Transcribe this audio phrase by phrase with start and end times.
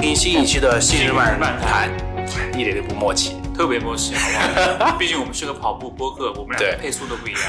[0.00, 1.88] 听新一期的《信日漫谈》，
[2.58, 3.36] 一点都不默契。
[3.54, 4.48] 特别默契，好
[4.78, 4.96] 不好？
[4.98, 7.42] 毕竟我们是个跑步播客，我们俩的配速都不一样。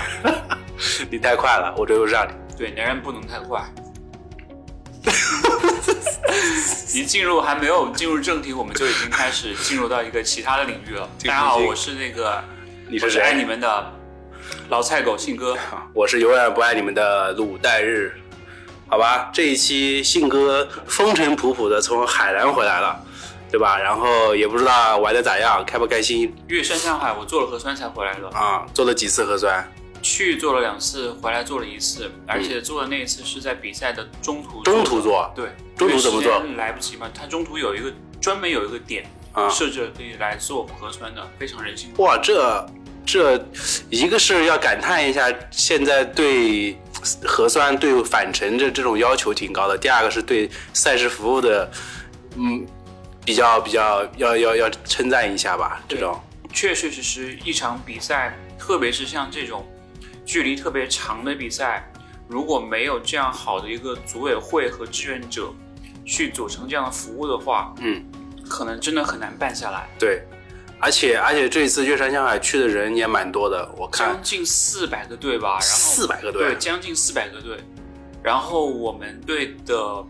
[1.09, 2.33] 你太快了，我追不上你。
[2.57, 3.63] 对，男人不能太快。
[6.93, 11.07] 一进入还没有进入正题，我们就已经开始进入到一个其他的领域了。
[11.25, 12.43] 大家好，我是那个，
[12.89, 13.91] 你是我是爱你们的
[14.69, 15.57] 老菜狗信哥。
[15.93, 18.13] 我是永远不爱你们的鲁代日，
[18.87, 19.29] 好吧？
[19.33, 22.99] 这一期信哥风尘仆仆的从海南回来了，
[23.49, 23.77] 对吧？
[23.77, 28.65] 然后也不知道玩的咋样，开不开心岳山上海，我做了核酸才回来的，啊？
[28.73, 29.71] 做了几次核酸？
[30.01, 36.43] 去做了两次，回来做了一次，而且做的那一次是在比赛的中途中途做对，中途怎么做？
[36.57, 39.49] 来不及嘛，它中途有一个专门有一个点啊。
[39.49, 42.03] 设置了可以来做核酸的，非常人性化。
[42.03, 42.65] 哇，这
[43.05, 43.43] 这
[43.89, 46.77] 一个是要感叹一下，现在对
[47.23, 51.71] 核酸对返程这这种要求挺高的；第二个是对赛事服务的，
[52.35, 52.65] 嗯，
[53.25, 55.83] 比较比较要要要称赞一下吧。
[55.87, 56.19] 这种。
[56.53, 59.65] 确确实实，一场比赛，特别是像这种
[60.25, 61.91] 距离特别长的比赛，
[62.27, 65.51] 如果没有这样好的一个组委会和志愿者
[66.05, 68.03] 去组成这样的服务的话，嗯，
[68.47, 69.89] 可能真的很难办下来。
[69.99, 70.23] 对，
[70.79, 77.57] 而且而且这一次岳山向海去的人也蛮多的，我看将近四百个队吧，然后四百个队对，将近四百个队。
[78.23, 80.05] 然后我们队的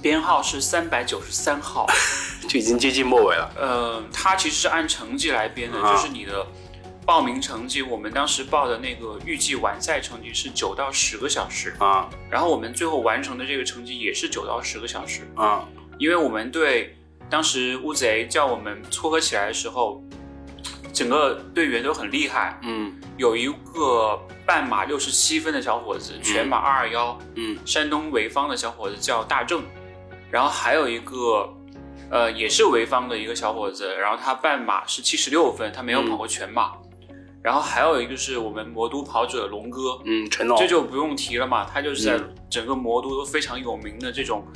[0.00, 1.86] 编号是三百九十三号，
[2.48, 3.52] 就已经接近末尾了。
[3.54, 6.46] 呃，它其实是按成绩来编的，啊就是你的
[7.08, 7.80] 报名成绩。
[7.80, 12.06] 我们当时报的那个预计完赛成绩是九到十个小时，啊。
[12.30, 15.26] 然后我们最后完成的这个成绩也是九到十个小时。
[15.34, 15.66] 啊。
[15.98, 16.94] 因为我们队
[17.30, 20.04] 当时乌贼叫我们撮合起来的时候，
[20.92, 22.94] 整个队员都很厉害，嗯。
[23.16, 27.58] 有一个半马六十七分的小伙子，全马二二幺，嗯。
[27.64, 29.62] 山东潍坊的小伙子叫大正，
[30.30, 31.48] 然后还有一个，
[32.10, 36.74] 呃，也是潍坊的一个小伙子，然后他半马是七十六分，他没有跑过全马，
[37.48, 40.58] 然后还有一个是我们魔都跑者龙哥，嗯，陈龙。
[40.58, 42.34] 这就不用提了嘛，他就是在嗯。
[42.50, 44.46] 整个魔都都非常有名的这种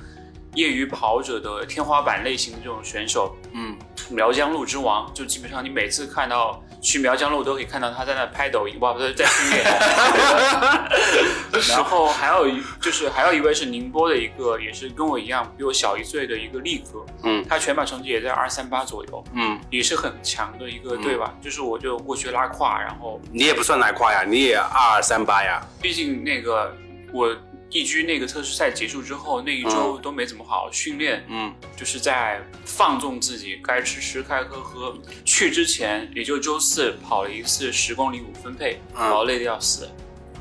[0.56, 3.75] 业余跑者的天花板类型的这种选手，嗯。
[4.10, 9.65] 苗江路之王，就基本上你每次看到去苗江路都可以看到他在那拍抖音，哇，不是在训练。
[11.70, 21.32] 然后还有一就是还有一位是宁波的一个，也是跟我一样比我小一岁的一个力哥，嗯他全马成绩也在二三八左右，嗯，也是很强的一个队吧。
[21.41, 25.62] 就是我就过去拉胯，然后你也不算拉胯呀，你也二三八呀。
[25.81, 26.75] 毕竟那个
[27.12, 27.32] 我
[27.72, 34.94] 地居那个测试赛结束之后，那一周都没怎么好好训练，嗯就是在放纵自己，该吃吃，该喝喝。
[35.24, 39.90] 去之前也就周四跑了一次十公里五分配，嗯跑得累得要死，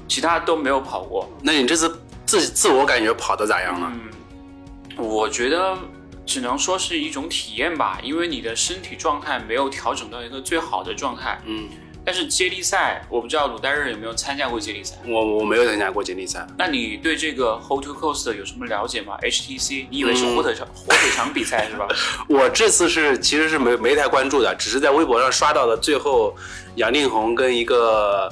[0.10, 1.32] 其他都没有跑过。
[1.42, 3.90] 那你这次自自我感觉跑的咋样了？
[3.94, 5.78] 嗯，我觉得
[6.26, 11.42] 只能说是一种体验吧，因为你的身体状态没有调整到一个最好的状态。
[11.46, 11.70] 嗯，
[12.04, 14.96] 但是接力赛，我不知道鲁代日有没有参加过接力赛。
[15.06, 16.46] 我我没有参加过接力赛。
[16.58, 21.88] 那你对这个 Hold to Coast 有什么了解吗？HTC，你以为是嗯火腿肠、火腿肠比赛是吧？
[22.28, 26.36] 我这次是其实是没没太关注的，只是在微博上刷到了最后
[26.76, 28.32] 杨定宏跟一个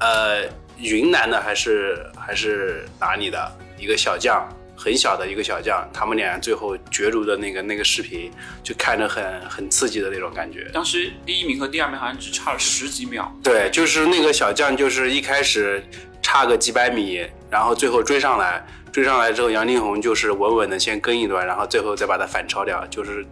[0.00, 0.44] 呃
[0.78, 8.30] 云南的还是还是哪里的一个小将，很小的一个小将，他们俩最后角逐的那个那个视频，
[8.62, 10.68] 就看着很很刺激的那种感觉。
[10.72, 13.32] 当时第一名和第二名好像只差了十几秒。
[13.42, 15.82] 对，就是那个小将，就是一开始
[16.20, 23.24] 差个几百米，然后最后追上来，追上来之后，杨定宏就是稳稳的先跟一段，然后最后再把他反超掉，就是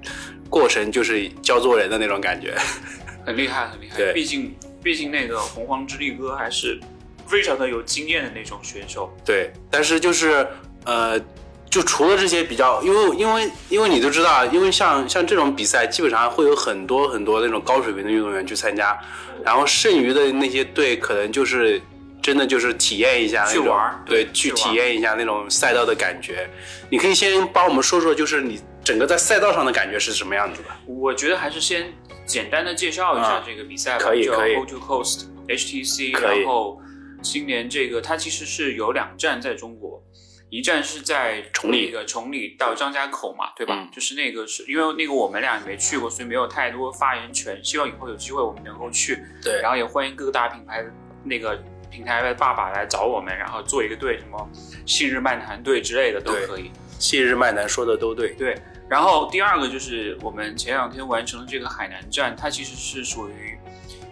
[0.48, 2.54] 过程就是教做人的那种感觉。
[3.26, 3.96] 很厉害，很厉害。
[3.96, 6.80] 对毕竟毕竟那个洪荒之力哥还是
[7.26, 9.14] 非常的有经验的那种选手。
[9.24, 10.46] 对，但是就是
[10.84, 11.20] 呃，
[11.68, 18.98] 就除了这些比较，因为因为因为你都知道，因为像像这种比赛，基本上会有很多很多那种高水平的运动员去参加，
[19.44, 21.80] 然后剩余的那些队可能就是。
[22.22, 26.46] 真的就是体验一下那种，去玩对，去体验一下那种赛道的感觉。
[26.90, 30.68] 你可以先帮我们说说，就是你整个在赛道上的感觉是什么样子的？
[30.86, 31.90] 我觉得还是先
[32.26, 36.78] 简单的介绍一下啊这个比赛吧，叫可以可以 Hold to Coast HTC，然后
[37.22, 40.04] 今年这个它其实是有两站在中国，
[40.50, 43.74] 一站是在崇礼那个崇礼到张家口嘛，对吧？
[43.78, 47.58] 嗯就是那个是因为那个我们俩也没去过，所以没有太多发言权。
[47.64, 50.90] 希望以后有机会我们能够去，对然后也欢迎各个大品牌的
[51.22, 51.56] 那个
[51.88, 54.50] 平台的爸爸来找我们，然后做一个队，什么
[54.84, 56.70] 信日漫谈队之类的都可以。
[56.98, 58.34] 信日漫谈说的都对。
[58.34, 58.58] 对，
[58.88, 63.56] 然后第二个就是我们前两天完成了这个海南站，它其实是属于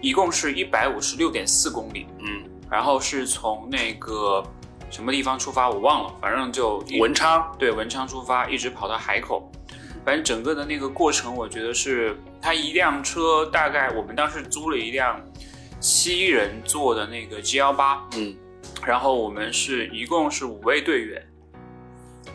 [0.01, 4.43] 一共是一百五十六点四公里，嗯，然后是从那个
[4.91, 9.51] 什么地方出发我忘了，反正就文昌，对文昌出发，一直跑到海口。
[10.05, 15.21] 反正整个的那个过程，我觉得是它一辆车大概我们当时租了一辆
[15.81, 18.35] 七人座的那个 G 幺八，嗯，
[18.87, 21.23] 然后我们是一共是五位队员，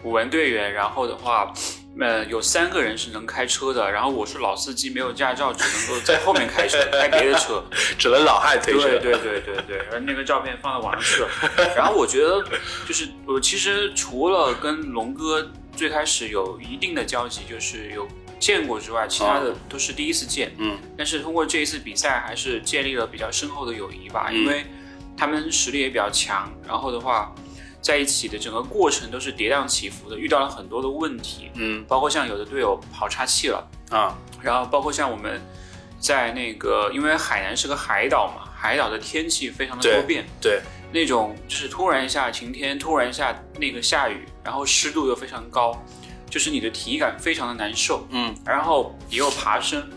[0.04, 1.52] 五位队员，然后的话，
[2.00, 7.64] 呃，有三个人是能开车的，然后我是老司机，没有驾照，只能够在后面开车，开别的车。
[8.00, 8.88] 只能老汉推车。
[8.88, 11.30] 对对对对对，然后那个照片放到网上去了。
[11.76, 12.44] 然后我觉得，
[12.88, 18.08] 就是我其实除了跟龙哥最开始有一定的交集，就是有
[18.40, 20.52] 见过之外，其他的都是第一次见。
[20.58, 24.66] 嗯，但是通过这一次比赛，还是建立了比较深厚的友谊吧，嗯因为
[25.16, 26.52] 他们实力也比较强。
[26.68, 27.34] 然后的话，
[27.84, 33.70] 在一起的整个过程都是跌宕起伏的，遇到了很多的问题，嗯包括像有的队友跑岔气了。
[33.92, 35.40] 啊，然后包括像我们
[36.00, 45.80] 在那个，因为海南是个海岛嘛，海岛的天气非常的多变，对，那种就是突然一下晴天，突然一下那个下雨，然后湿度又非常高，
[46.30, 48.08] 就是你的体感非常的难受。
[48.10, 49.88] 嗯然后也有爬升，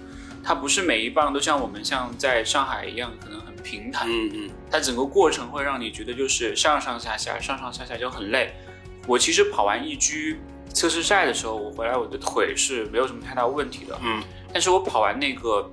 [0.44, 3.35] 它不是每一棒都像我们像在上海一样可能很
[3.66, 4.50] 平坦，嗯嗯。
[4.70, 8.54] 它整个过程会让你觉得就是上上下下，上上下下就很累。
[9.08, 10.38] 我其实跑完一居
[10.72, 14.22] 测试赛的时候，我回来我的腿是没有什么太大问题的，嗯，
[14.52, 15.70] 但是我跑完那个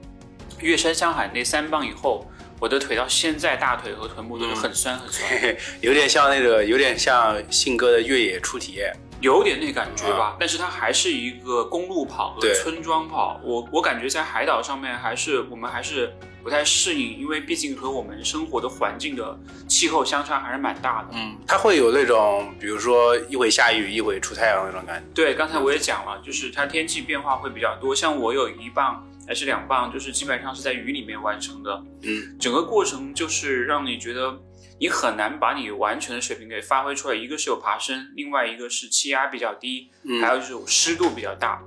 [0.59, 2.25] 月山香海那三棒以后，
[2.59, 5.29] 我的腿到现在大腿和臀部都是很酸很酸，
[5.81, 8.93] 有点像那个，有点像信哥的越野初体验。
[9.23, 10.35] 有点那感觉吧。
[10.37, 21.07] 但是它还是一个公路跑和村庄跑，我我感觉在海岛上面还是我们还是不太适应，因为毕竟和我们生活的环境的气候相差还是蛮大的。
[21.13, 25.05] 嗯，它会有那种，比如说一会下雨，一会出太阳那种感觉。
[25.15, 27.95] 对，刚才我也讲了，就是它天气变化会比较多。
[27.95, 31.81] 像我有一棒还是两棒，就是基本上是在雨里面完成的。
[32.01, 34.37] 嗯，整个过程就是让你觉得
[34.83, 37.15] 你很难把你完全的水平给发挥出来。
[37.15, 41.61] 一个是有爬升，另外一个是气压比较低，嗯还有就是湿度比较大，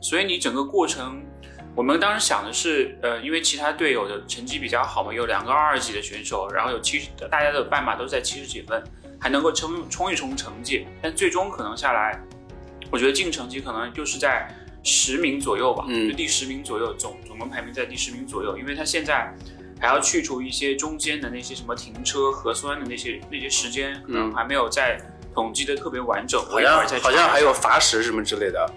[0.00, 1.22] 所以你整个过程。
[1.76, 8.82] 我们当时想的是，呃，因为其他队友的成绩比较好嘛，有两个二级的选手，然后有七十，大家的半马都在七十几分，
[9.20, 12.18] 还能够冲冲一冲成绩，但最终可能下来，
[12.90, 14.48] 我觉得进成绩可能就是在
[14.82, 19.34] 十名左右吧，嗯就第十名左右，总总共排名在第十名左右，因为他现在
[19.80, 25.00] 还要去除一些中间的那些什么停车、核酸的那些那些时间，可能还没有在
[25.34, 26.40] 统计的特别完整。
[26.40, 28.70] 我好像一会儿再好像还有罚时什么之类的。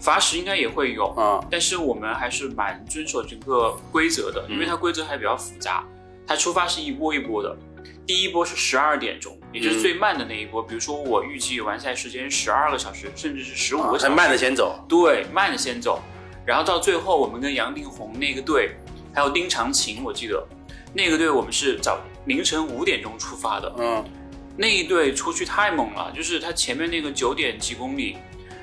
[0.00, 5.84] 罚时应该也会有，啊，但是我们还是蛮遵守整个规则的，因为它规则还比较复杂。
[6.24, 7.56] 它出发是一波一波的，
[8.06, 10.62] 第一波是十二点钟，也就是最慢的那一波。
[10.62, 14.78] 比如说我预计完赛时间十二个小时，甚至是十五个小时，很慢的先走。
[14.88, 16.00] 对，慢的先走，
[16.46, 18.76] 然后到最后我们跟杨定宏那个队，
[19.18, 20.40] 还有丁长琴，我记得
[20.94, 24.04] 那个队我们是早凌晨五点钟出发的，嗯，
[24.56, 28.16] 那一队出去太猛了，就是他前面那个九点几公里，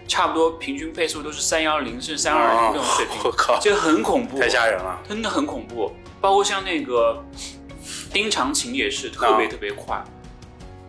[0.07, 4.97] 差不多平均配速都是三幺零甚至三二零这种水平，我靠，这个很恐怖，太吓人了。
[5.09, 5.93] 真的很恐怖。
[6.21, 7.21] 包括像那个
[8.13, 10.01] 丁长琴也是特别啊特别快，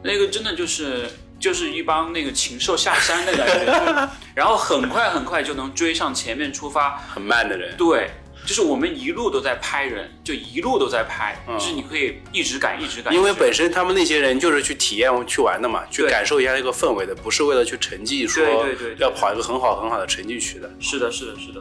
[0.00, 1.10] 那个真的就是
[1.40, 6.98] 就是一帮那个禽兽下山的感觉， 然后很快很快就能追上前面出发。
[7.08, 7.76] 很慢的人。
[7.76, 8.12] 对，
[8.46, 20.72] 就是我们一路都在拍人，就一路都在拍，嗯就是你可以一直赶一直赶，因为本身他们那些人就是去体验、去玩的嘛，去感受一下这个氛围的，不是为了去成绩说对对对对要跑一个很好很好的成绩去的。
[20.78, 21.60] 是的，是的，是的。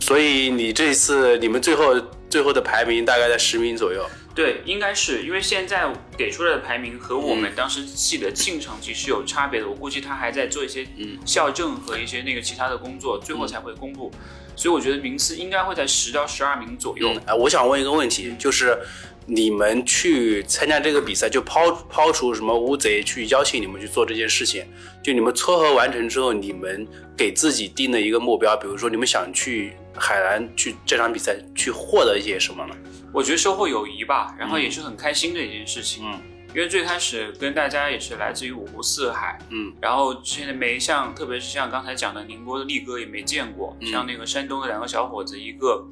[0.00, 1.94] 所以你这次你们最后
[2.28, 4.04] 最后的排名大概在十名左右。
[4.34, 14.12] 对，应该是因为现在给出来的排名和我嗯们当时记的进成绩是有差别的，我估计他还在做一些嗯校正和一些那个其他的工作，最后才会公布。
[14.58, 17.14] 所以我觉得名次应该会在十到十二名左右。
[17.38, 18.76] 我想问一个问题，就是
[19.24, 24.66] 你们去参加这个比赛，就抛抛除什么乌贼去邀请你们去做这件事情，
[25.00, 26.84] 就你们撮合完成之后，你们
[27.16, 32.74] 给自己定的一个目标，比如说你们想去海南去这场比赛去获得一些什么呢？
[33.12, 36.02] 我觉得收获友谊吧，然后也是很开心的一件事情。
[36.04, 36.20] 嗯
[36.54, 43.86] 因为最开始跟大家也是来自于五湖四海，嗯，然后现在没像，特别是像刚才讲的宁波的力哥也没见过，嗯。
[43.86, 45.86] 像那个山东的两个小伙子，一个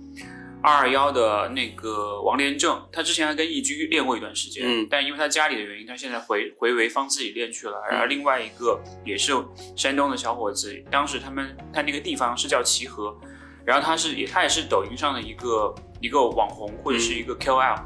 [0.63, 4.89] 二二幺的那个王连正，他之前还跟易居练过一段时间，嗯。
[4.91, 7.83] 但因为他家里的原因，他现在回回潍坊自己练去了。
[7.91, 9.33] 然后另外一个也是
[9.77, 13.15] 山东的小伙子，当时他们他那个地方是叫齐河，
[13.65, 17.79] 然后他是也他也是抖音上的一个一个网红或者是一个 KOL。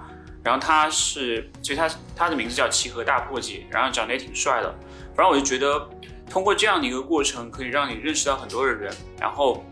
[0.42, 4.74] 然后他是，其实他他的名字叫齐河大破解，然后长得也挺帅的。
[5.14, 5.88] 反正我就觉得，
[6.30, 9.64] 通过这样的一个过程，可以让你认识到很多的人，然后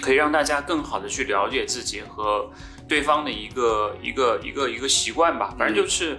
[0.00, 2.50] 可以让大家更好的去了解自己和
[2.88, 5.54] 对方的一个一个一个一个习惯吧。
[5.58, 6.18] 反正就是，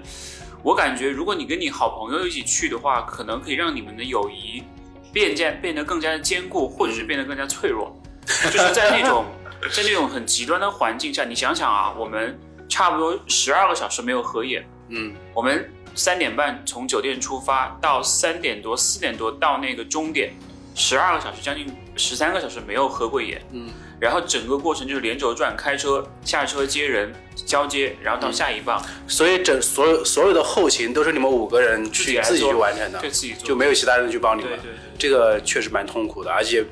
[0.61, 4.63] 我感觉如果你跟你好朋友一起去的话，可能可以让你们的友谊
[5.11, 7.99] 变见变得更加的坚固，或者是变得更加脆弱。
[8.25, 9.25] 就是在那种
[9.73, 12.39] 在那种很极端的环境下，你想想啊，我们
[12.71, 20.31] 差不多十二个小时没有合眼，嗯我们三点半从酒店出发，到三点多四点多到那个终点，
[20.73, 23.41] 十二个小时，将近十三个小时没有合过眼。
[23.51, 27.13] 嗯，然后整个过程就是连轴转，开车、下车接人、
[27.45, 34.51] 交接，然后到下一棒，所以整所有所有的后勤都是你们五个人去自己去完成的，对自己做就没有其他人去帮你们。
[34.51, 34.97] 对对对。
[34.97, 36.63] 这个确实蛮痛苦的，而且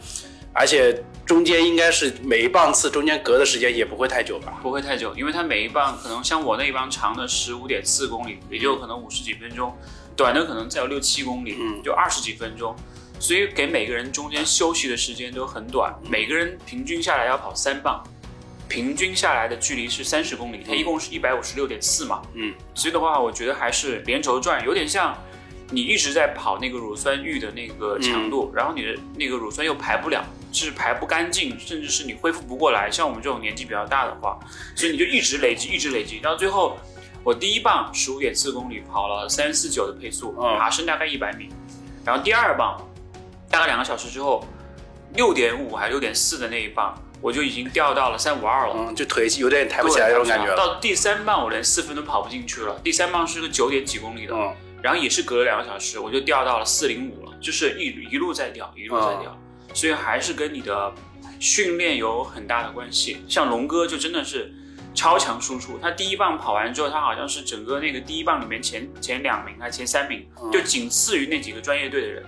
[0.53, 4.59] 而且中间应该是每一棒次中间隔的时间也不会太久吧？
[4.63, 9.71] 不会太久，因为它每一棒可能像我那一棒长的十五点四公里，也就可能五十几分钟，
[10.15, 11.83] 短的可能再有六七公里，嗯。
[11.83, 12.75] 就二十几分钟，
[13.19, 18.03] 所以给每个人中间休息的时间都很短，每个人平均下来要跑三棒，
[18.67, 25.15] 平均下来的距离是三十公里，它一共是一百五十六点四嘛，嗯，所以的话，我觉得还是连轴转，有点像
[25.71, 32.89] 你一直在跑那个乳酸阈的那个强度，然后你的那个乳酸又排不了，是排不干净，甚至是你恢复不过来。
[32.89, 34.39] 像我们这种年纪比较大的话，
[34.75, 36.77] 所以你就一直累积，一直累积，到最后，
[37.23, 41.49] 我第一棒十五点四公里跑了三四九的配速，嗯爬升大概一百米，
[42.03, 42.81] 然后第二棒
[43.49, 44.43] 大概两个小时之后，
[45.13, 48.73] 六点五还是六点四的那一棒，我就已经掉到了三五二了。
[48.75, 50.55] 嗯，就腿有点抬不起来那种感觉。
[50.55, 52.79] 到第三棒，我连四分都跑不进去了。
[52.83, 59.37] 第三棒是个九点几公里的，嗯然后也是隔了两个小时，我就掉到了四零五了，就是一一路在掉，一路在掉，
[59.73, 60.91] 所以还是跟你的
[61.39, 63.23] 训练有很大的关系。
[63.27, 64.53] 像龙哥就真的是
[64.93, 72.23] 超强输出，他第一棒跑完之后，他好像是整个那个第一棒里面前前两名还是前三名，嗯就仅次于那几个专业队的人，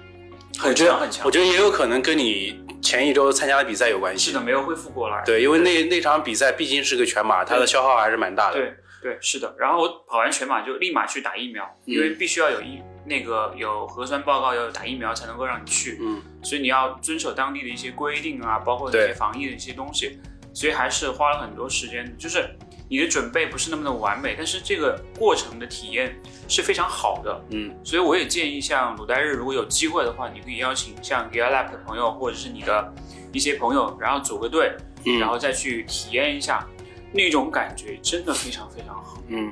[0.60, 1.26] 很强很强。
[1.26, 4.32] 我觉得也有可能跟你前一周参加的比赛有关系。
[4.32, 5.24] 是的，没有恢复过来。
[5.26, 8.56] 对，因为那那场比赛毕竟是个全马，它的消耗还是蛮大的。
[8.56, 9.56] 对对，是的。
[9.58, 15.98] 然后我跑完全马就立马去打疫苗，嗯因为必须要有疫那个有核酸报告，要有打疫苗才能够让你去。
[16.02, 20.20] 嗯，所以你要遵守当地的一些规定啊，包括一些防疫的一些东西。
[20.54, 22.46] 所以还是花了很多时间，就是
[22.90, 26.14] 你的准备不是那么的完美，但是这个过程的体验
[26.50, 27.42] 是非常好的。
[27.52, 32.94] 嗯，所以我也建议像鲁代日，如果有机会的话，你可以邀请像 Gear Lab 的朋友，或者是你的
[33.32, 36.68] 一些朋友，然后组个队，嗯然后再去体验一下，
[37.12, 39.18] 那种感觉真的非常非常好。
[39.28, 39.52] 嗯，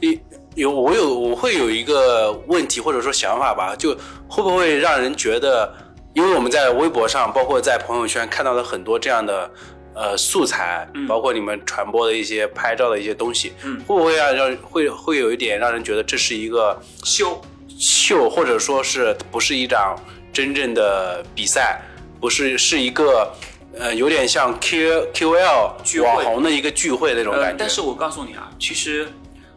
[0.00, 0.18] 一
[0.54, 3.96] 有我有我会有一个问题或者说想法吧，就
[4.28, 5.72] 会不会让人觉得，
[6.14, 9.50] 因为我们在微博上，包括在朋友圈看到了很多这样的
[9.94, 19.96] 呃素材，嗯包括你们传播的一些拍照的一些东西，嗯会不会让让会会有一点让人觉得这是一个秀，秀，或者说是不是一场
[20.32, 21.80] 真正的比赛，
[22.20, 23.32] 不是是一个。
[23.78, 27.56] 呃，有点像 Q Q L 聚会网红的一个聚会那种呃感，觉。
[27.58, 29.08] 但是我告诉你啊，其实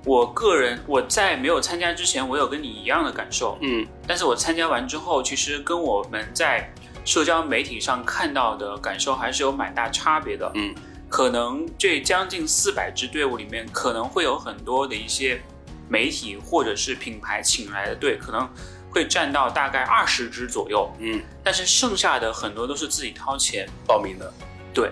[0.06, 6.72] 我个人我在没有参加之前，我有跟你一样的感受，嗯但是我参加完之后，其实跟我们在
[7.04, 10.50] 社交媒体上看到的感受还是有蛮大差别的。
[10.56, 10.74] 嗯，
[11.10, 15.42] 可能这将近四百支队伍里面，可能会有很多的一些
[15.90, 18.48] 媒体或者是品牌请来的队，可能
[18.96, 24.34] 会占到大概二十支左右，嗯，但是剩下的很多都是自己掏钱，报名的。
[24.74, 24.90] 对。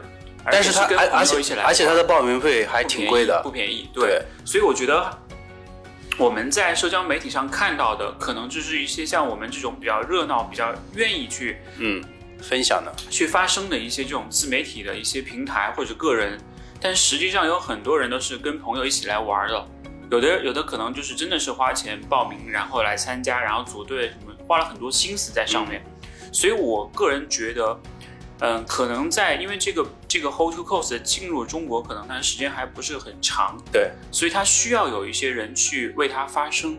[0.52, 3.42] 但是它跟而而且朋友一起来而且它的报名费还挺贵的。
[3.42, 3.90] 不，便宜。
[3.94, 4.22] 对。
[4.44, 5.18] 所以我觉得
[6.18, 12.04] 我们在社交媒体上看到的，可能就是一些像我们这种比较热闹、比较愿意去嗯，
[12.42, 16.38] 分享的，去发声的一些这种自媒体的一些平台或者个人，
[16.82, 19.66] 但实际上有很多人都是跟朋友一起来玩的，
[20.14, 25.84] 有的有的可能就是真的是花钱报名，然后来参加，然后组队什么，花了很多心思在上面。
[26.32, 27.80] 所以我个人觉得，
[28.40, 36.78] 嗯，可能在因为这个这个 Hold to Coast 进入中国，可能它时间还不是很长，对，所以它需要有一些人去为它发声。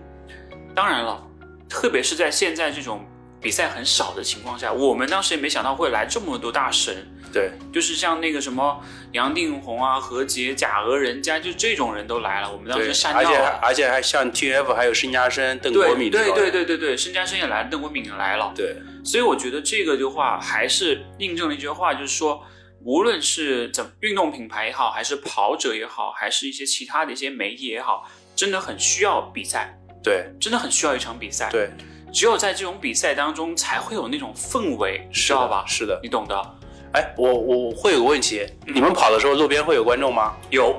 [0.72, 1.20] 当然了，
[1.68, 3.04] 特别是在现在这种
[3.40, 13.58] 比赛很少的情况下，我们当时也没想到会来这么多大神，对，就是像那个什么杨定宏啊、何洁、贾俄人家，就这种人都来了，我们当时吓尿了。
[13.60, 18.52] 而且还像 T F 还有申嘉生、邓国敏对对对对对，申嘉生也来了，邓国敏也来了。
[18.54, 22.42] 对所以我觉得这个的话，还是印证了一句话，就是说，
[22.84, 31.70] 无论是怎运动品牌也好，还是跑者也好，还是一些其他的一些媒体也好，真的很需要比赛，对真的很需要一场比赛。，对，
[32.12, 35.64] 只有在这种比赛当中，才会有那种氛围，知道吧？
[35.66, 35.98] 是的。
[36.02, 36.58] 你懂的。
[36.94, 40.34] 哎，我我会有个问题，你们跑的时候路边会有观众吗？
[40.50, 40.76] 有，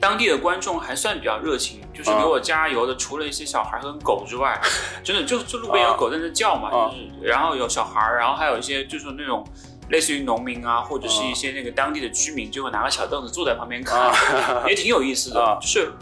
[0.00, 4.58] 当地的观众还算比较热情，就是给我加油的，除了一些小孩和狗之外，
[5.04, 9.46] 真的就就路边有狗在那叫嘛，啊就是然后有小孩，然后还有一些就是那种
[9.90, 15.92] 类似于农民啊，或者是一些那个当地的居民，就会拿个小凳子坐在旁边看， 啊也挺有意思的，啊就是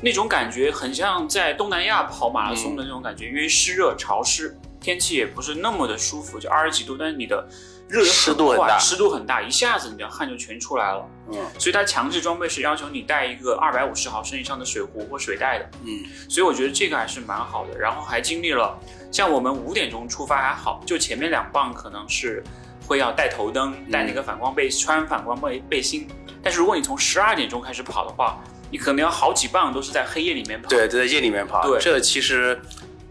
[0.00, 7.46] 那种感觉很像在东南亚跑马拉松的那种感觉，因为湿热潮湿，天气也不是那么的舒服，就二十几度，但是你的
[7.88, 11.06] 热得湿度很大湿度很大，一下子你的汗就全出来了。
[11.32, 17.78] 嗯所以它强制装备是要求你带一个二百五十毫升以上的水壶或水袋的，嗯所以我觉得这个还是蛮好的。
[17.78, 18.78] 然后还经历了，
[19.10, 22.42] 像我们五点钟出发还好，就前面两棒可能是
[22.86, 26.06] 会要带头灯、带那个反光背、穿反光背背心，
[26.42, 28.38] 但是如果你从十二点钟开始跑的话，
[28.70, 30.68] 你可能要好几棒都是在黑夜里面跑。
[30.68, 31.66] 对，都在夜里面跑。
[31.66, 32.60] 对这其实，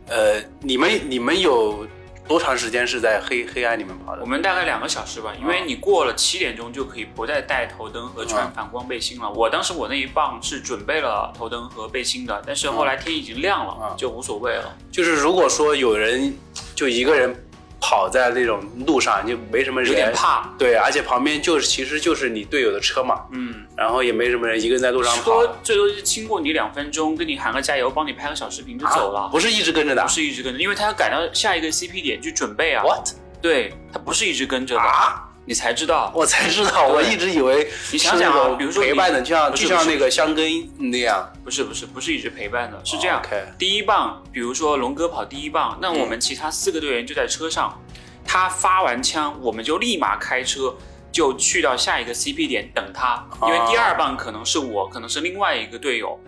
[0.07, 1.87] 呃，你们你们有
[2.27, 4.25] 多长时间是在黑黑暗里面跑的我？
[4.25, 9.29] 们大概两个小时吧，因为你过了七点钟就可以不再带头灯和穿反光背心了。
[9.29, 14.73] 我当时我那一棒是准备了头灯和背心的，但是后来天已经亮了，嗯就无所谓了。
[14.91, 16.33] 就是如果说有人
[16.73, 17.42] 就一个人
[17.85, 20.49] 跑在那种路上，就没什么人，有点怕。
[20.57, 29.19] 对，而且旁边就是其实就是你队友的车嘛，嗯，然后也没什么人，一个人在路上跑，车最多就经过你两分钟，跟你喊个加油，帮你拍个小视频就走了。
[29.19, 32.83] 啊不是一直跟着的不是一直跟着，因为他要赶到下一个 CP 点去准备啊。
[32.85, 33.09] ，what
[33.41, 35.27] 对，他不是一直跟着的，啊？
[35.45, 36.12] 你才知道。
[36.15, 40.45] 我才知道，我一直以为你想想比如说陪伴的，就像就像那个香根
[40.77, 43.21] 那样，不是不是不是一直陪伴的，是这样。
[43.57, 47.81] 第一棒，比如说龙哥跑第一棒，那我们其他四个队员就在车上，
[48.25, 50.75] 他发完枪，我们就立马开车
[51.12, 56.19] 就去到下一个 CP 点等他，因为第二棒可能是我，可能是另外一个队友，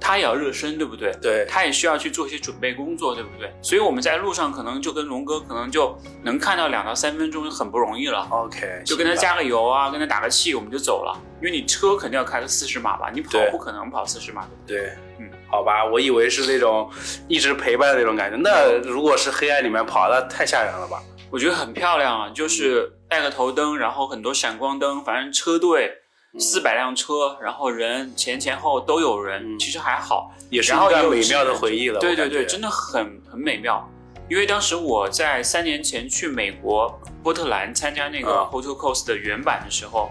[0.00, 1.12] 他也要热身，对不对？
[1.20, 3.52] 对，他也需要去做一些准备工作，对不对？
[3.62, 8.26] 所以我们在路上可能就跟龙哥可能就能看到两到三分钟，就很不容易了。
[8.30, 11.20] OK，就跟他加个油啊，跟他打个气，我们就走了。
[11.40, 14.48] 因为你车肯定要开个四十码吧，你跑不可能跑四十码的。
[14.66, 16.90] 对，嗯，好吧，我以为是那种
[17.28, 18.36] 一直陪伴的那种感觉。
[18.36, 21.02] 那如果是黑暗里面跑，那太吓人了吧？
[21.30, 25.92] 我觉得很漂亮啊，就是带个头灯，然后很多闪光灯，反正车队
[26.38, 30.30] 四百辆车，然后人前前后都有人，嗯其实还好。
[30.50, 31.98] 也是一然后也有段美妙的回忆了。
[32.00, 33.88] 对对对，真的很很美妙。
[34.28, 40.10] 因为当时我在三年前去美国波特兰参加那个嗯 Hotel Coast 的原版的时候，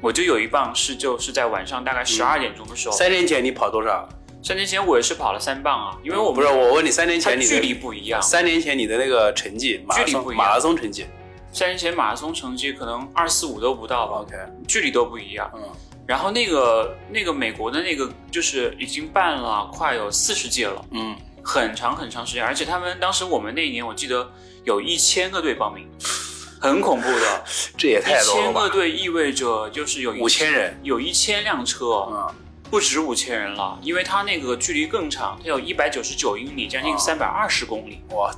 [0.00, 4.08] 我就有一棒是就是在晚上大概十二点钟的时候，三年前你跑多少？
[4.42, 11.04] 三年前我也是跑了三棒啊，因为我不是我问你，三年它前你的距离不一样，三年前你的那个成绩，马拉距离不一样马拉松成绩
[11.52, 15.50] 三年前马拉松成绩可能二四五都不到吧，，OK，距离都不一样。
[15.54, 15.62] 嗯，
[16.06, 24.30] 然后那个那个美国的那个就是已经办了快有四十届了，嗯，很长很长时间，而且他们当时我们那一年我记得
[24.64, 25.88] 有一千个队报名，
[26.60, 27.44] 很恐怖的，
[27.76, 28.68] 这也太 low 了千个？
[28.68, 32.34] 队意味着就是有一五千人，有一千辆车，嗯，
[32.70, 36.98] 不止五千人了，因为它那个距离更长，它有一百九十九英里，将近啊。
[36.98, 38.30] 三百二十公里，哇，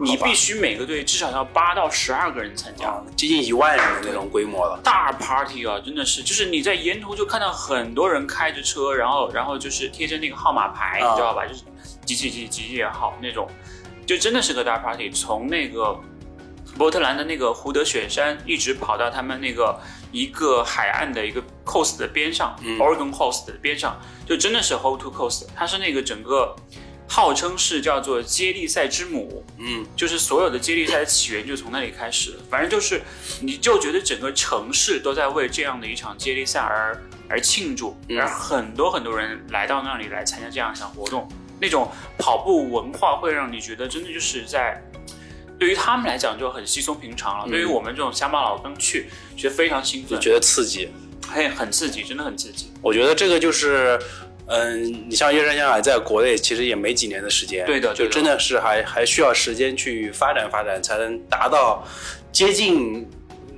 [0.00, 2.88] 你必须每个队至少要八到十二个人参加。
[2.88, 4.78] 啊，接近一万人的那种规模了。
[4.82, 11.46] 大 party 啊，真的是，就是你在沿途就看到很多人开着车，然后然后就是贴着那个号码牌，啊你知道吧？
[11.46, 11.62] 就是
[12.04, 13.48] 几几几几几号那种，
[14.06, 15.10] 就真的是个大 party。
[15.10, 15.98] 从那个
[16.76, 19.78] 波特兰的那个胡德雪山，一直跑到他们那个
[20.12, 26.54] 一个海岸的一个 coast 的边上、嗯 o r e g o n coast 的边上，就真的是 whole to coast，它是那个整个
[27.08, 32.38] 号称是叫做接力赛之母，嗯，就是所有的接力赛的起源就从那里开始的。
[32.50, 33.00] 反正就是，
[33.40, 41.26] 你就觉得整个城市都在为这样的一场接力赛而而庆祝，嗯而很多很多人来到那里来参加这样一场活动，
[41.60, 44.82] 那种跑步文化会让你觉得真的就是在。
[45.58, 50.88] 对于他们来讲就很稀松平常了，嗯对于我们这种乡巴佬刚去，觉得非常兴奋，就觉得刺激。
[51.28, 52.70] 嘿很刺激，真的很刺激。
[52.80, 53.98] 我觉得这个就是，
[54.48, 61.86] 嗯，你像越山香海在国内其实也没几年的时间，对的对的就真的是还还需要时间去发展发展，才能达到
[62.32, 63.06] 接近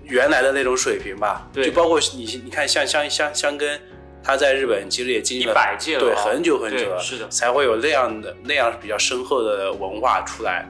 [0.04, 1.48] 原来的那种水平吧。
[1.52, 3.80] 对就包括你你看像香香香根，
[4.22, 10.68] 他在日本其实也经历了100届了对，啊很久很久了，是的才会有那样的那样比较深厚的文化出来。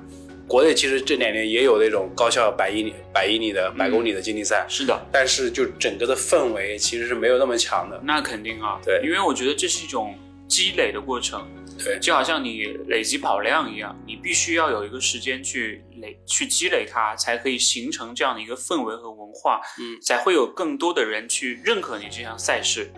[0.50, 8.00] 国内其实这两年也有那种高校百英里、百英里的、百公里的接力赛，是的，但是就整个的氛围其实是没有那么强的。
[8.02, 9.00] 那肯定啊，对。
[9.04, 22.90] 因为我觉得这是一种积累的过程，对，就好像你累积跑量一样，你必须要有一个时间去累去积累它，才可以形成这样的一个氛围和文化，嗯，才会有更多的人去认可你这项赛事。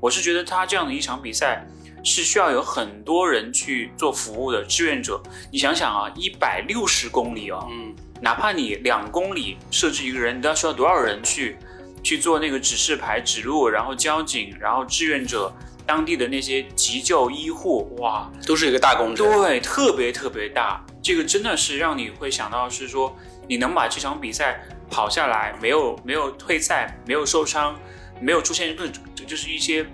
[0.00, 1.64] 我是觉得他这样的一场比赛
[2.02, 5.20] 是需要有很多人去做服务的志愿者。
[5.50, 11.56] 你想想啊，一百六十公里啊，嗯，哪怕你两公里设置一个人，你都要需要多少人去
[12.02, 15.52] 去做那个指示牌指路，然后交警，然后志愿者，
[15.86, 19.26] 当地的那些急救医护，哇，都是一个大工程。
[19.26, 20.84] 对，特别特别大。
[21.02, 23.16] 这个真的是让你会想到，是说
[23.48, 27.78] 你能把这场比赛跑下来，没有没有退赛，没有受伤，
[28.20, 29.86] 没有出现各种就是一些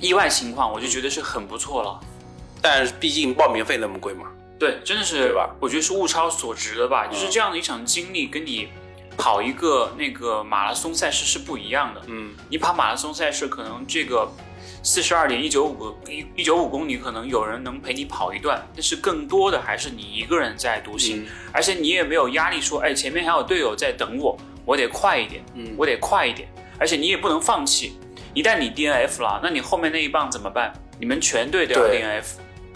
[0.00, 2.00] 意外情况，我就觉得是很不错了。
[2.62, 4.26] 但是毕竟报名费那么贵嘛，
[4.58, 5.48] 对，真的是对吧？
[5.60, 7.06] 我觉得是物超所值的吧。
[7.06, 8.68] 就是这样的一场经历，跟你
[9.16, 12.02] 跑一个那个马拉松赛事是不一样的。
[12.06, 14.30] 嗯，你跑马拉松赛事，可能这个
[14.82, 26.46] 四十二点一九五一一九五公里，可能有人能陪你跑一段，但是更多的还是你一个人在独行，嗯而且你也没有压力，说，哎，前面还有队友在等我，我得快一点，嗯我得快一点，
[26.78, 27.98] 而且你也不能放弃。
[28.34, 30.72] 一旦你 DNF 了，那你后面那一棒怎么办？
[30.98, 32.24] 你们全队都要 DNF，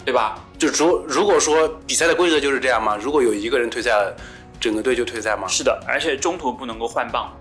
[0.03, 0.39] 对吧？
[0.57, 2.97] 就如如果说比赛的规则就是这样吗？
[2.97, 4.15] 如果有一个人退赛了，
[4.59, 5.47] 整个队就退赛吗？
[5.47, 7.31] 是的，而且中途不能够换棒。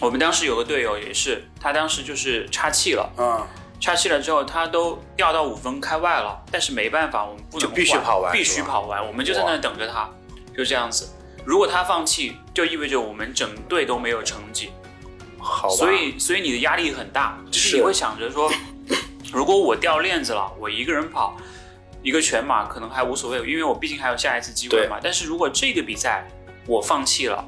[0.00, 3.46] 我们当时有个队友也是，他当时就是岔气了，嗯，
[3.80, 10.08] 岔气了之后，他都掉到五分开外了，但是没办法，我们不能就必须跑完必须跑完，我们就在那等着他，
[10.56, 11.08] 就这样子。
[11.44, 14.70] 如果他放弃，就意味着我们整队都没有成绩，
[15.38, 15.74] 好吧。
[15.74, 18.52] 所以所以你的压力很大，就是是你会想着说，
[19.32, 21.36] 如果我掉链子了，我一个人跑
[22.02, 24.98] 一个全马可能还无所谓，因为我毕竟还有下一次机会嘛。
[25.02, 26.26] 但是如果这个比赛
[26.66, 27.44] 我放弃了，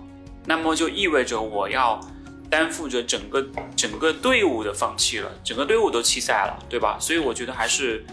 [0.47, 2.01] 那么就意味着我要
[2.49, 6.99] 担负着整个整个队伍的放弃了，整个队伍都弃赛了，对吧？
[6.99, 8.05] 所以我觉得还是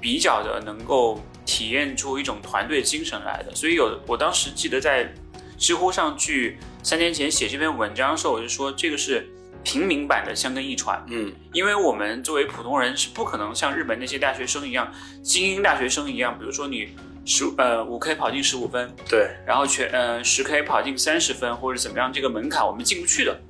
[0.00, 3.54] 比较的能够体验出一种团队精神来的。
[3.54, 5.12] 所以有我当时记得在
[5.56, 9.26] 知乎上去三年前写这篇文章的时候，我就说这个是
[9.64, 14.92] 平民版的香根一传，嗯，因为我们作为普通人是不可能像日本那些大学生一样，
[15.22, 16.90] 精英大学生一样，比如说你
[17.24, 23.40] 十呃五 K 跑进十五分，对，然后全呃十 K 跑进三十分或者怎么样，这个门槛我们进不去的。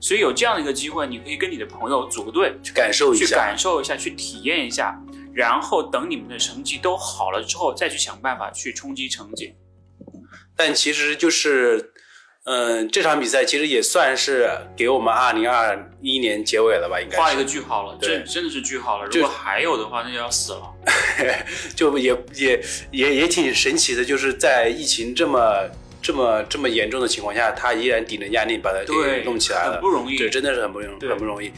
[0.00, 3.34] 所以有这样的一个机会，你可以跟你的朋友组个队，去感受一下去。
[3.34, 4.96] 感受一下，去体验一下，
[5.34, 9.54] 然后等你们的成绩都好了之后，再去想办法去冲击成绩。
[10.54, 11.93] 但其实就是，
[12.44, 17.00] 嗯、这场比赛其实也算是给我们二零二一年结尾了吧？
[17.00, 19.08] 应该画一个句号了，对这真的是句号了。
[19.10, 20.62] 如果还有的话，那就要死了。
[21.74, 25.70] 就也也也也挺神奇的，就是在疫情这么
[26.02, 30.18] 这么这么严重的情况下，他依然顶着压力把它给，弄起来了很，不容易。
[30.18, 31.50] 对真的是很不容易很不容易。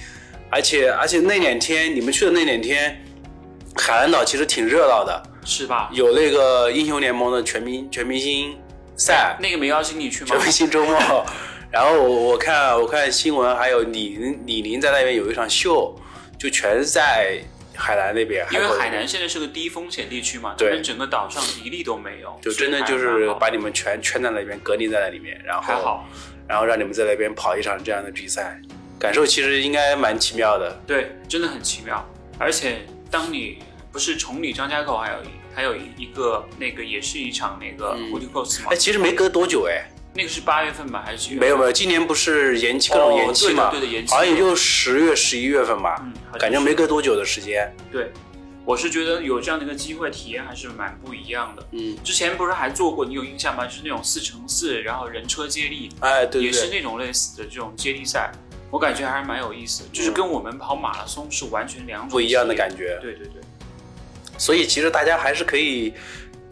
[0.50, 3.04] 而且而且那两天你们去的那两天，
[3.74, 5.90] 海南岛其实挺热闹的，是吧？
[5.92, 8.56] 有那个英雄联盟的全明全明星
[8.96, 10.38] 赛，那个没邀请你去吗全？
[10.42, 11.26] 明星周末。
[11.70, 15.94] 然后我我看我看新闻，还有李宁李宁在那边有一场秀，
[16.38, 17.38] 就全在
[17.74, 26.08] 海南那边，因为海南现在是个低风险地区嘛，他对们整个岛上一例都没有，就真的就是把你们全圈在那边，隔离在那里面，然后还好，
[26.48, 28.58] 然后让你们在那边跑一场这样的比赛，
[28.98, 30.80] 感受其实应该蛮奇妙的。
[30.86, 32.02] 对，真的很奇妙。
[32.38, 33.58] 而且当你
[33.92, 41.34] 不是崇礼张家口还有一还有一个那个也是一场那个嗯 h o l y Coast 嘛哎，，其实没隔多久哎，那个是八月份吧还是？
[41.36, 47.74] 没有没有，今年不是延期各种延期嘛，哦对的延期好像也就十月十一月份吧，嗯，感觉没隔多久的时间。
[47.90, 48.12] 对。
[48.66, 51.64] 我是觉得有这样的一个机会体验还是蛮不一样的。
[51.70, 53.64] 嗯，之前不是还做过，你有印象吗？
[53.64, 58.32] 就是那种四乘四，然后人车接力，哎，对也是那种类似的这种接力赛，
[58.68, 62.98] 我感觉还是蛮有意思的，就是跟我们跑马拉松是完全两种不一样的感觉。
[63.00, 63.40] 对对对，
[64.38, 65.92] 所以其实大家还是可以，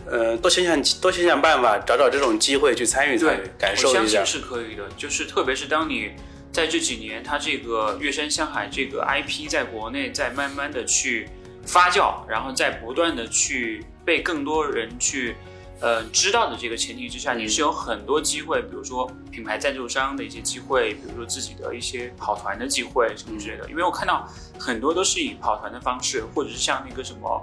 [0.06, 4.26] 呃，多想想多想想办法，找找这种机会去参与参与对，，感受一下我相信。
[4.26, 4.88] 是可以的。
[4.96, 6.10] 就是特别是当你
[6.52, 11.28] 在这几年，它这个岳山向海这个 IP 在国内在慢慢的去
[11.66, 15.36] 发酵，然后在不断的去被更多人去
[15.80, 23.68] 呃知道的这个前提之下，嗯你是有很多机会，比如说品牌赞助商的一些机会，比如说自己的一些跑团的机会什么之类的。
[23.68, 27.42] 因为我看到很多都是以跑团的方式，或者是像那个什么。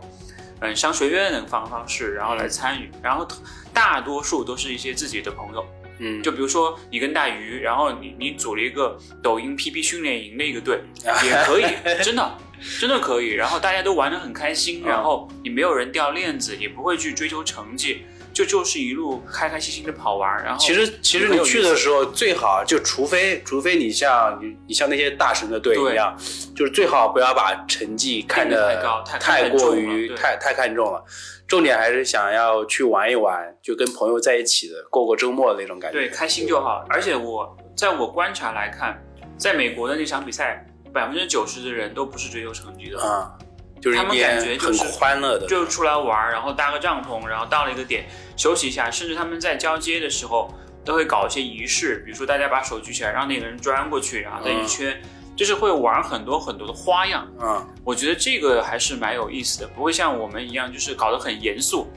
[0.61, 3.27] 嗯，商学院的方方式，然后来参与，然后
[3.73, 5.65] 大多数都是一些自己的朋友，
[6.01, 10.81] 嗯，就比如说你跟大鱼，然后你你组了一个抖音 PP 训练营的一个队，
[11.23, 11.65] 也可以，
[12.03, 12.37] 真的
[12.79, 13.29] 真的可以。
[13.29, 18.01] 然后大家都玩得很开心，嗯然后也没有人掉链子，也不会去追求成绩，
[18.33, 20.43] 就就是一路开开心心的跑完。
[20.43, 26.17] 然后其实其实你去的时候最好就除非除非你像你你像那些大神的队一样，
[26.55, 31.03] 就是最好不要把成绩看得得太高太太过于太太看重了，
[31.51, 35.99] 重点还是想要去玩一玩，就跟朋友在一起的过过周末的那种感觉。
[35.99, 36.85] 对开心就好。
[36.89, 38.97] 而且我在我观察来看，
[39.37, 43.37] 在美国的那场比赛，百分之九十的人都不是追求成绩的，啊、
[43.81, 48.05] 就是他们感觉就是欢乐的，就是出来玩，然后搭个帐篷，然后到了一个点
[48.37, 50.49] 休息一下，甚至他们在交接的时候
[50.85, 55.01] 都会搞一些仪式，比如说大家把手举起来，让那个人钻过去，然后再一圈，
[55.35, 57.27] 就是会玩很多很多的花样。
[57.39, 61.87] 嗯我觉得这个还是蛮有意思的，不会像我们一样就是搞得很严肃，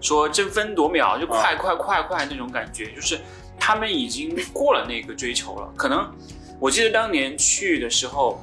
[0.00, 3.18] 说争分夺秒就快快快快那种感觉，就是
[3.58, 5.72] 他们已经过了那个追求了。
[5.76, 6.10] 可能
[6.58, 8.42] 我记得当年去的时候，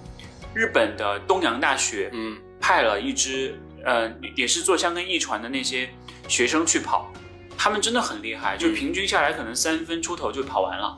[0.54, 5.90] 日本的东洋大学嗯派了一支，呃，也是做香根一传的那些
[6.28, 7.12] 学生去跑，
[7.58, 10.98] 他们真的很厉害，就平均下来可能三分出头就跑完了。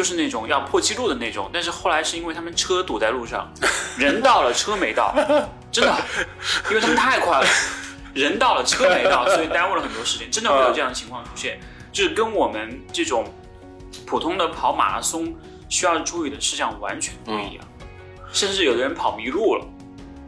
[0.00, 3.52] 就是那种要破纪录的那种，但是后来是因为他们车堵在路上，
[3.98, 5.14] 人到了车没到，
[5.70, 5.94] 真的，
[6.70, 7.46] 因为他们太快了，
[8.14, 11.60] 人到了车没到，所以耽误了很多时间，真的会有这样的情况出现，
[11.92, 13.30] 就是跟我们这种
[14.06, 15.36] 普通的跑马拉松
[15.68, 17.64] 需要注意的事项完全不一样，
[18.32, 19.66] 甚至有的人跑迷路了，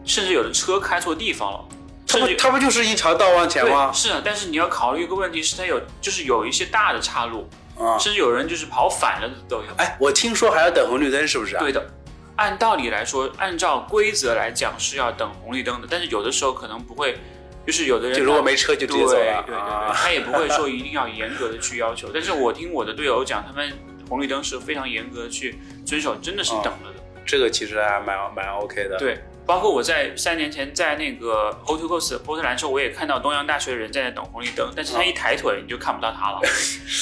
[0.04, 1.64] 甚至有的车开错地方了，
[2.06, 3.90] 他不他不就是一条道往前吗，？
[3.90, 9.64] 是啊，但是你要考虑一个问题是，它有就是有一些大的岔路，啊，甚至有人就是跑反了的都有。
[9.76, 11.60] 哎，我听说还要等红绿灯，是不是啊？
[11.60, 11.84] 对的，
[12.36, 17.18] 按道理来说，按照规则来讲是要等红绿灯的，但是有的时候可能不会，
[17.66, 22.08] 就是有的人就如果没车就直接走了对对对对，啊他也不会说一定要严格的去要求。
[22.12, 23.72] 但是我听我的队友讲，他们
[24.08, 27.02] 红绿灯是非常严格的去遵守，真的是等了的。
[27.24, 28.98] 这个其实还蛮蛮 OK 的。
[28.98, 36.40] 对，包括我在三年前在那个 o t o c o s 波特兰的时候，我也看到东洋大学的人在那等红绿灯，但是他一抬腿你就看不到他了，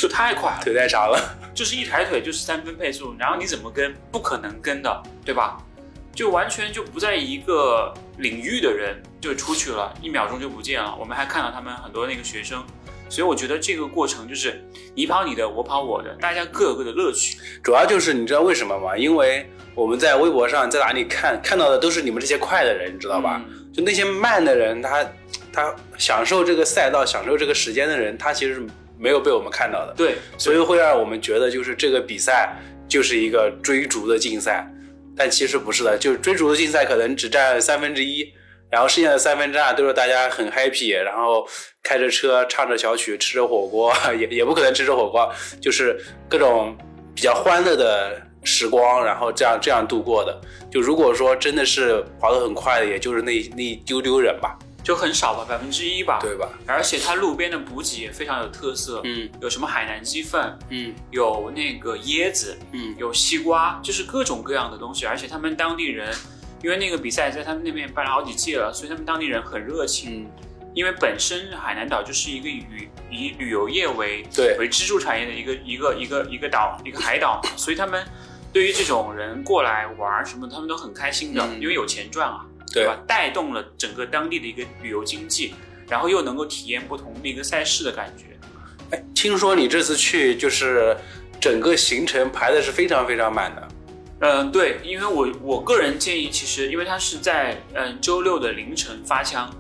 [0.01, 0.61] 就 太快了。
[0.63, 1.37] 腿太长了。
[1.53, 3.95] 就是一抬腿就是三分配速，然后你怎么跟？
[4.11, 5.59] 不可能跟的，对吧？
[6.15, 10.95] 就完全就不在一个领域的人就出去了，一秒钟就不见了。
[10.99, 12.65] 我们还看到他们很多那个学生，
[13.11, 17.37] 所以我觉得这个过程就是你跑你的，我跑我的，大家各有各的乐趣。
[17.63, 18.97] 主要就是你知道为什么吗？
[18.97, 23.43] 因为我们在微博上在哪里看看到的都是你们这些快的人，你知道吧？
[23.47, 25.09] 嗯就那些慢的人，他
[25.53, 28.67] 他享受这个赛道、享受这个时间的人，他其实是
[28.99, 32.53] 没有被我们看到的，对，所以会让我们觉得就是这个比赛
[32.89, 34.69] 就是一个追逐的竞赛，
[35.17, 38.29] 但其实不是的，就是追逐的竞赛可能只占三分之一。
[38.71, 41.47] 然后剩下的三分之二都是大家很 happy，然后
[41.83, 45.31] 开着车唱着小曲吃着火锅，也也不可能吃着火锅，
[45.61, 46.77] 就是各种
[47.15, 50.41] 比较欢乐的时光，然后这样这样度过的。
[50.71, 56.21] 就如果说真的是跑得很快的，也就是那那一丢丢人吧，就很少吧，百分之一吧。
[56.23, 56.49] 对吧？
[56.65, 65.05] 而且它路边的补给也非常有特色，嗯有什么海南鸡饭，嗯有那个椰子，嗯有西瓜，就是各种各样的东西。
[65.07, 66.15] 而且他们当地人，
[66.63, 70.25] 因为那个比赛在他们那边办了好几届了，所以他们当地人很热情。
[70.25, 70.31] 嗯，
[70.75, 72.65] 因为本身海南岛就是一个以
[73.11, 78.05] 以旅游业为对为支柱产业的一个一个一个一个岛一个海岛，所以他们
[78.53, 82.97] 对于这种人过来玩什么，他们都很开心的，嗯因为有钱赚啊，对吧？
[83.07, 85.55] 带动了整个当地的一个旅游经济，
[85.89, 88.27] 然后又能够体验不同的一个赛事的感觉。
[88.91, 90.97] 哎，听说你这次去就是
[91.41, 93.69] 整个行程排的是非常非常满的，
[94.21, 99.51] 嗯，对，因为我我个人建议，其实因为它是在嗯周六的凌晨发枪，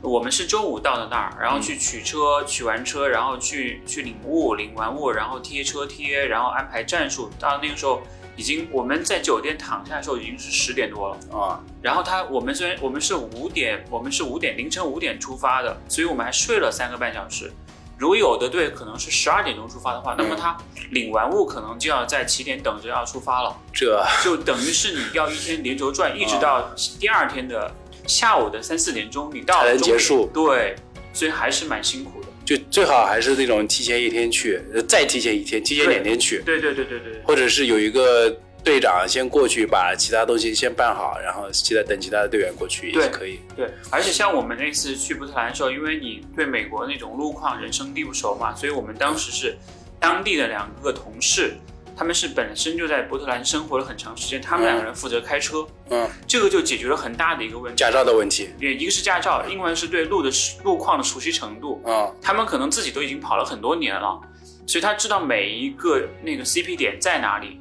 [0.00, 7.30] 我们是周五到的那儿，然后去取车，取完车，然后去去领物，领完物，然后贴车贴，然后安排战术。
[7.38, 8.00] 到那个时候
[8.36, 11.38] 已经我们在酒店躺下的时候已经是十点多了。
[11.38, 17.52] 啊，然后他我们虽然我们是五点，我们是五点凌晨五点出发的，所以我们还睡了三个半小时。
[18.00, 20.56] 如果有的队可能是十二点钟出发的话，那么他
[20.92, 23.54] 领完物可能就要在起点等着要出发了。
[23.74, 27.70] 这就等于是你要一天连轴转，一直到第二天的
[28.06, 30.30] 下午的三四点钟，你到才能结束。
[30.32, 30.74] 对，
[31.12, 32.28] 所以还是蛮辛苦的。
[32.42, 43.40] 就最好还是那种提前一天去，呃再提前一天，提前两天去，对对对对对对，或者是有一个队长先过去把其他东西先办好，然后其他等其他的队员过去也是可以。
[43.56, 49.56] 对，而且像我们那次去波特兰的时候，因为你对美国那种路况人生地不熟嘛，所以我们当时是
[49.98, 51.54] 当地的两个同事，
[51.96, 57.78] 他们是本身就在波特兰生活了很长时间，他们两个人负责开车，嗯，这个就解决了很大的一个问题。
[57.78, 60.30] 驾照的问题，对一个是驾照，另外是对路的
[60.64, 61.82] 路况的熟悉程度。
[61.86, 64.20] 嗯他们可能自己都已经跑了很多年了，
[64.66, 67.60] 所以他知道每一个那个 CP 点在哪里，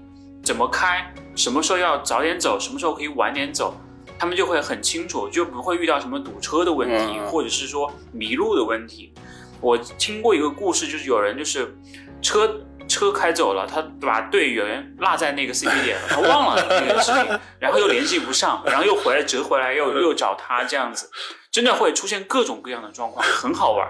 [0.49, 3.79] 怎么开，什么时候要早点走，什么时候可以晚点走，
[4.17, 9.13] 他们就会很清楚，就不会遇到什么堵车的问题，或者是说迷路的问题。
[9.61, 11.77] 我听过一个故事，就是有人就是
[12.19, 21.11] 车车开走了，他把队员落在那个 CP 点了，他忘了那个事情，然后又联系不上，然后又回来折回来，又又找他这样子，
[21.51, 23.87] 真的会出现各种各样的状况，很好玩，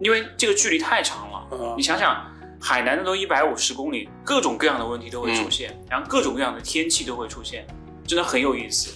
[0.00, 1.46] 因为这个距离太长了。
[1.52, 2.24] 嗯你想想，
[2.60, 7.66] 海南的都一百五十公里，各种各样的问题都会出现，然后各种各样的天气都会出现，
[8.06, 8.94] 真的很有意思。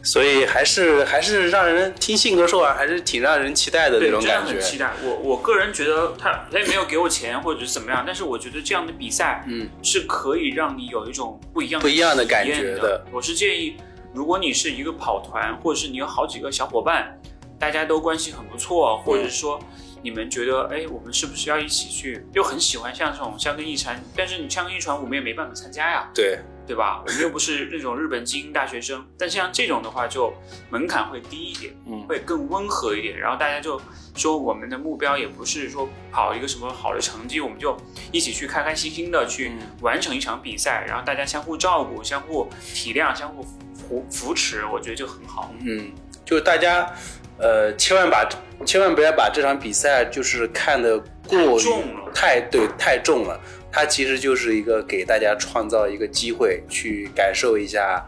[0.00, 4.52] 所以还是还是让人听信歌说完，还是挺让人期待的对，那种真的感觉。
[4.52, 4.92] 很期待。
[5.02, 13.04] 我我个人觉得他他也没有给我钱或者是怎么样，但是我觉得这样的比赛，嗯，是可以让你有一种不一样不一样的感觉的。
[13.12, 13.76] 我是建议，
[14.14, 17.18] 如果你是一个跑团，或者是你有好几个小伙伴，
[17.58, 19.58] 大家都关系很不错，或者是说
[20.02, 22.24] 你们觉得，哎，我们是不是要一起去？
[22.32, 26.08] 又很喜欢像这种香根一传，但是你香根一传我们也没办法参加呀。
[26.14, 27.02] 对，对吧？
[27.06, 30.32] 我们又不是那种日本精英大学生，但像这种的话，就
[30.70, 33.18] 门槛会低一点，嗯会更温和一点。
[33.18, 33.80] 然后大家就
[34.14, 37.76] 说，我们的目标也不是说跑一个什么好的成绩，我们就
[38.12, 43.42] 一起去开开心心的去嗯完成一场比赛，然后大家相互照顾、相互体谅、相互
[43.74, 45.52] 扶扶持，我觉得就很好。
[45.60, 45.90] 嗯，
[46.24, 46.92] 就是大家，
[47.38, 48.28] 呃，千万把
[48.66, 53.40] 千万不要把这场比赛就是看得过于太重了太对太重了。
[53.70, 58.04] 它其实就是一个给大家创造一个机会，去感受一下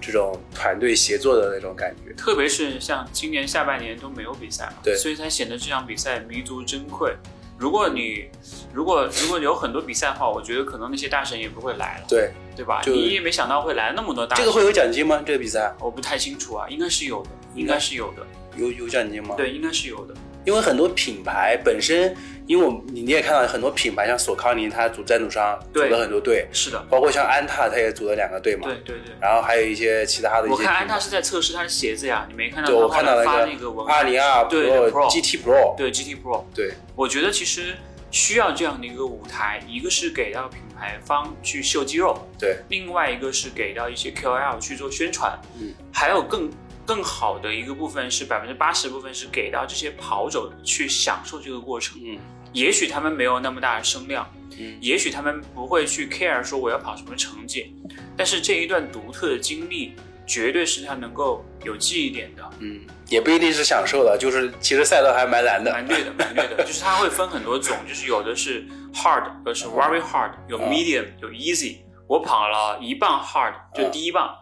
[0.00, 2.12] 这种团队协作的那种感觉。
[2.14, 7.14] 特别是像今年下半年都没有比赛嘛，对所以才显得这场比赛弥足珍贵。
[7.56, 8.28] 如果你
[8.72, 12.82] 如果如果有很多比赛的话，我觉得可能那些大神也不会来了，对，对吧？
[12.84, 15.22] 你也没想到会来那么多大神，这个会有奖金吗？
[15.24, 20.14] 这个比赛我不太清楚啊，应该是有的，应该是有的，有有奖金吗？，对，应该是有的。
[20.44, 22.14] 因为很多品牌本身，
[22.46, 28.68] 因为我你你也看到很多品牌，像索康尼，它组赞助商组了很多队，是的，包括像安踏，它也组了两个队嘛。
[28.68, 29.14] 对对对。
[29.18, 30.58] 然后还有一些其他的一些我。
[30.58, 37.74] 看安踏是在测试它的鞋子呀，你没看到对，我看到了那个文二零二对 Pro、Pro GT Pro，对 GT Pro，对我觉得其实
[38.10, 46.50] 需要这样的一个舞台，一个是给到品牌方去秀肌肉，对，另外一个是给到一些 KOL 去做宣传，嗯，还有更
[46.86, 52.00] 更好的一个部分是百分之八十部分是给到这些跑者去享受这个过程。
[52.04, 52.18] 嗯
[52.52, 54.24] 也许他们没有那么大的声量，
[54.56, 57.74] 嗯也许他们不会去 care 说我要跑什么成绩，
[58.16, 62.48] 但是这一段独特的经历，绝对是他能够有记忆点的。
[62.60, 65.72] 嗯，也不一定是享受的，就是其实赛道还蛮难的。
[65.72, 71.78] 蛮虐的，蛮虐的， 就是它会分很多种，就是有的是 hard，有的是 very hard，有嗯 medium，有 easy。
[72.06, 74.32] 我跑了一磅 hard，就嗯第一棒，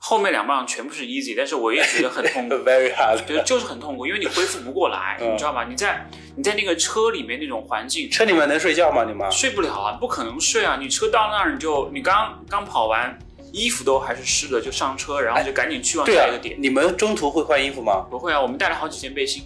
[0.00, 5.64] 后面两棒全部是 easy，但是我也觉得很痛苦， Very hard，觉得就是很痛苦，因为你恢复不过来，嗯你知道吗？
[5.68, 6.06] 你在
[6.36, 9.04] 你在那个车里面那种环境，车里面能睡觉吗？
[9.04, 9.30] 你们？
[9.30, 10.78] 睡不了啊，不可能睡啊！
[10.80, 13.18] 你车到那儿你就你刚刚跑完，
[13.52, 18.06] 衣服都还是湿的，就上车，然后就赶紧去往下一个点。，你们中途会换衣服吗？
[18.08, 19.42] 不会啊，我们带了好几件背心，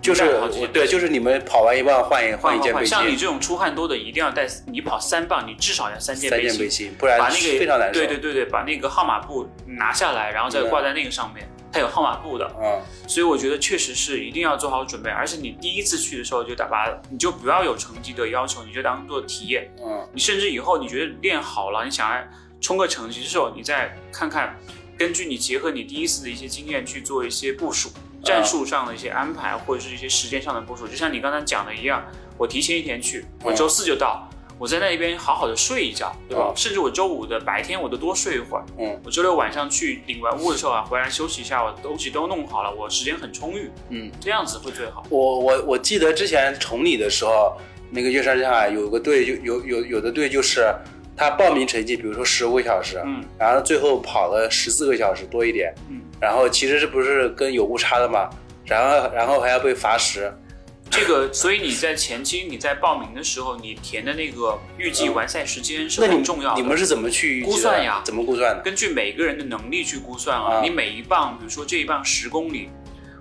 [0.00, 0.24] 就是
[0.72, 4.46] 对，就是你们跑完一半换一换一件背心，像你这种出汗多的，一定要带。
[4.66, 8.00] 你跑三棒，你至少要三件背心三件背，心，不然把那个非常难受。
[8.00, 12.50] 对对对对，把那个号码布拿下来，然后再挂在那个上面，它有号码布的。
[12.62, 19.70] 嗯，所以我觉得确实是一定要做好准备，而且你第一次去的时候就打把，你就不要有成绩的要求，你就当做体验。
[19.84, 22.22] 嗯你甚至以后你觉得练好了，你想要
[22.60, 24.56] 冲个成绩的时候，你再看看，
[24.96, 27.90] 根据你结合你第一次的一些经验去做一些部署，
[28.22, 30.86] 战术上的一些安排，或者是一些时间上的部署。
[30.86, 32.04] 就像你刚才讲的一样，
[32.36, 34.28] 我提前一天去，我周四就到。
[34.58, 36.48] 我在那边好好的睡一觉，对吧？
[36.50, 38.64] 嗯甚至我周五的白天我都多睡一会儿。
[38.78, 45.02] 嗯我周六晚上去领完物的时候啊，回来休息一下，我东西都弄好了，我时间很充裕，嗯，这样子会最好。
[45.08, 47.56] 我我我记得之前崇礼的时候，
[47.88, 50.70] 那个月山上海有个队就有有有的队就是
[51.16, 58.28] 他报名成绩，比如说十五个小时，嗯然后最后跑了十四个小时多一点，嗯，然后其实是不是跟有误差的嘛？
[58.64, 60.32] 然后然后还要被罚时，
[60.90, 66.60] 这个，所以你在前期你在报名的时候，你填的那个预计完赛时间是很重要的。
[66.60, 68.62] 你们是怎么去估算呀怎么估算的？
[68.62, 72.68] 根据每个人的能力去估算啊，啊你每一棒，比如说这一棒十公里，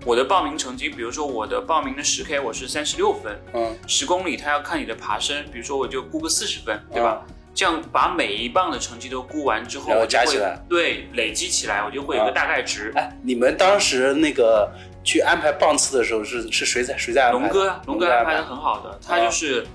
[0.05, 7.25] 我的报名成绩，比如说我的报名的十 K 我是三十六分，嗯十公里他要看你的爬升，比如说我就估个四十分，对吧？
[7.59, 12.31] 这样把每一棒的成绩都估完之后，然后加起来，对，累积起来，我就会有个啊。
[12.31, 12.89] 大概值。
[12.95, 14.71] 哎，你们当时那个
[15.03, 17.39] 去安排棒次的时候是是谁在谁在安排？
[17.39, 18.35] 龙哥啊，龙哥安排。
[18.35, 19.67] 的很好的，他就是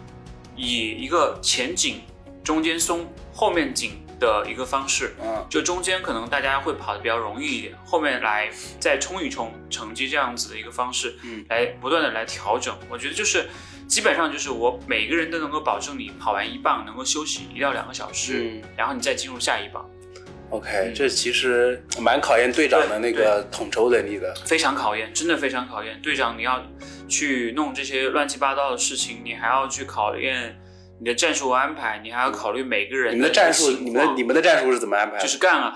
[0.57, 2.01] 以一个前紧、
[2.43, 8.49] 中间松、后面紧的一个方式，嗯就中间可能大家会跑的比较容易一点，后面来
[8.81, 11.45] 再冲一冲成绩这样子的一个方式，嗯。
[11.51, 12.75] 来不断的来调整。
[12.89, 13.47] 我觉得就是
[13.87, 19.85] 基本上就是我每个人都能够保证你跑完一棒能够休息一到两个小时，嗯然后你再进入下一棒
[20.51, 24.35] ，，OK，这其实蛮考验队长的那个统筹能力的。
[24.47, 26.01] 非常考验，真的非常考验。
[26.03, 26.63] 队长，你要
[27.09, 30.57] 去弄这些乱七八糟的事情，你还要去考验
[30.99, 35.19] 你的战术安排，你还要考虑每个人你们的战术，你们的你们的战术是怎么安排？
[35.19, 35.75] 就是干啊，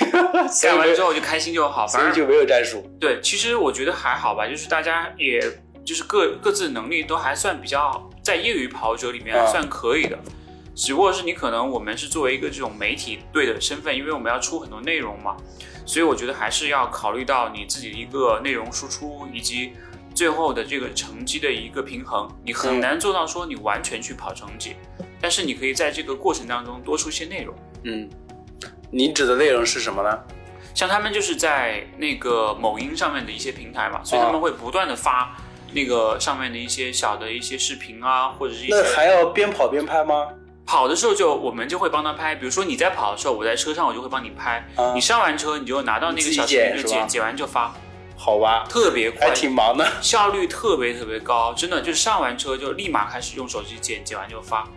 [0.62, 2.88] 干完之后就开心就好，反正就没有战术。
[3.00, 5.40] 对，其实我觉得还好吧，就是大家也
[5.88, 10.18] 就是各各自能力都还算比较在业余跑者里面算可以的，
[10.74, 15.34] 只不过是你可能我们是作为一个这种媒体队的身份，因为我们要出很多内容嘛，
[15.86, 19.72] 所以我觉得还是要考虑到你自己的一个内容输出以及
[20.14, 22.30] 最后的这个成绩的一个平衡。
[22.44, 24.76] 你很难做到说你完全去跑成绩，
[25.22, 27.54] 但是你可以在这个过程当中多出一些内容。
[27.84, 28.06] 嗯，
[28.90, 30.18] 你指的内容是什么呢？
[30.74, 35.34] 像他们就是在那个某音上面的一些平台嘛，所以他们会不断的发
[35.72, 40.28] 那个上面的一些小的一些视频啊，或者是一些那还要边跑边拍吗？
[40.64, 47.74] 跑的时候就我们就会帮他拍，比如说你在跑的时候，我在车上我就会帮你拍，啊你上完车你就拿到那个小视频就自己剪是吧剪，剪完就发，
[48.16, 49.90] 好吧，特别快还，挺忙的。
[50.02, 54.68] 效率特别特别高，真的就是上完车就立马开始用手机剪，剪完就发，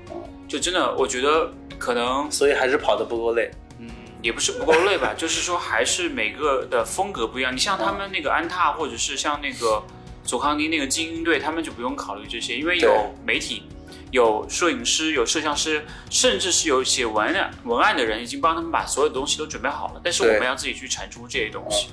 [0.48, 3.52] 就真的我觉得可能所以还是跑的不够累。
[3.80, 3.90] 嗯，
[4.22, 7.54] 也不是不够累吧，就是说还是每个的风格不一样。
[7.54, 9.84] 你像他们那个安踏，或者是像那个
[10.32, 13.64] 索康尼那个精英队，他们就不用考虑这些，因为有媒体、
[14.12, 20.00] 有摄影师、有摄像师，甚至是有写文案文案的人，已经帮他们把所有的东西都准备好了。
[20.02, 21.90] 但是我们要自己去产出这些东西，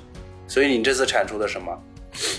[0.47, 1.77] 所以你这次产出的什么？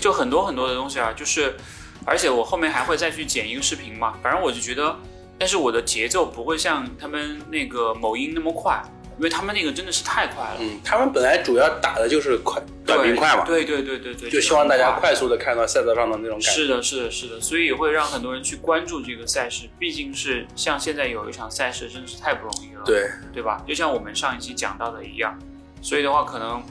[0.01, 1.55] 就很多很多的东西啊，就是，
[2.03, 4.97] 而且我后面还会再去剪一个视频嘛，反正我就觉得，
[5.37, 8.81] 但是我的节奏不会像他们那个某音那么快。
[9.21, 16.49] 因为他们那个真的是太快了，嗯，他们本来主要打的就是快短平快嘛，对对对对对，就希望大家快速的看到赛道上的那种感觉。
[16.49, 19.69] 是的，是的，是的，所以也会让很多人去关注这个赛事。
[19.77, 23.63] 毕竟是像现在有一场赛事，真的是太不容易了，对，对吧？
[23.67, 25.37] 就像我们上一期讲到的一样，
[25.83, 26.63] 所以的话，可能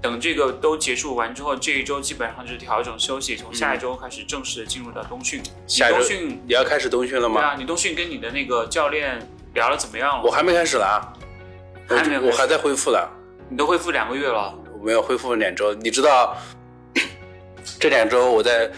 [0.00, 5.42] 等这个都结束完之后，这一周基本上就是调整休息，从下一周开始正式的进入到冬训。
[5.66, 7.38] 下一周你冬训，你要开始冬训了吗？
[7.38, 9.18] 对啊，你冬训跟你的那个教练
[9.52, 10.22] 聊了怎么样了？
[10.24, 10.86] 我还没开始呢
[11.88, 12.98] 还没有我还在恢复呢，
[13.48, 15.74] 你都恢复两个月了，我没有恢复两周。
[15.74, 16.36] 你知道
[17.78, 18.70] 这两周我在，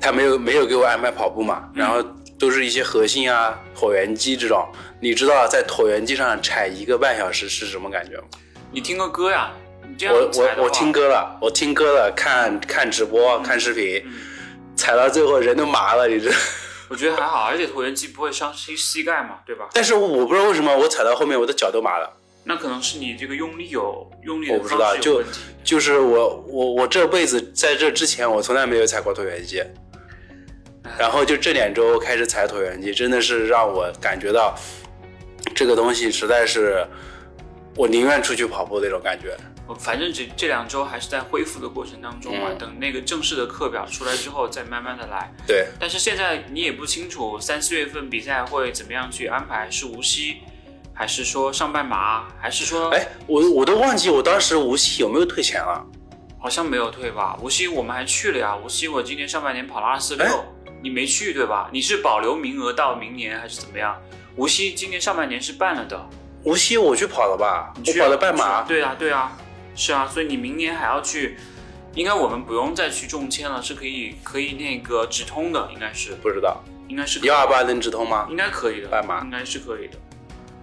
[0.00, 2.02] 他没有没有给我安排跑步嘛，然后
[2.38, 4.66] 都是一些核心啊、椭圆机这种。
[5.00, 8.24] 你知道在椭圆机上踩一个半小时是什么感觉吗？
[8.70, 9.50] 你听个歌呀，
[9.88, 14.12] 你这样我我我听歌了，我听歌了，看看直播、看视频，嗯
[14.76, 16.36] 踩到最后人都麻了，你知道。
[16.90, 19.68] 我觉得还好，而且椭圆机不会伤膝膝盖嘛，对吧？
[19.72, 22.12] 但是我不知道为什么我踩到后面我的脚都麻了。
[22.44, 25.40] 那可能是你这个用力有用力的我不知道方式有就问题。
[25.64, 29.62] 就是我我我这辈子在这之前我从来没有踩过椭圆机，
[30.98, 34.54] 然后就这两周开始踩椭圆机，真的是让我感觉到
[35.54, 36.86] 这个东西实在是
[37.74, 39.36] 我宁愿出去跑步那种感觉。
[39.66, 45.32] 我反正这这两周还是在恢复的过程当中嘛，嗯等那个正式的课表出来之后再慢慢的来。
[45.46, 50.40] 对，但是现在你也不清楚三四月份比赛会怎么样去安排，是无锡，
[50.94, 55.84] 还是说上半马，还是说哎，我我都忘记我当时无锡有没有退钱了。
[56.38, 57.36] 好像没有退吧？
[57.40, 60.44] 无锡我们还去了呀，无锡我今年上半年跑了二四哎六，
[60.82, 61.68] 你没去对吧？
[61.72, 63.96] 你是保留名额到明年还是怎么样？
[64.36, 66.08] 无锡今年上半年是办了的，
[66.44, 67.72] 无锡我去跑了吧？
[67.76, 68.62] 你去啊我跑了半马。
[68.62, 69.32] 对啊，对啊，
[69.74, 71.38] 是啊，所以你明年还要去，
[71.94, 78.26] 应该我们不用再去中签了，是可以可以那个直通的，应该是不知道应该是幺二八能直通吗？
[78.28, 79.98] 应该可以的，半马应该是可以的。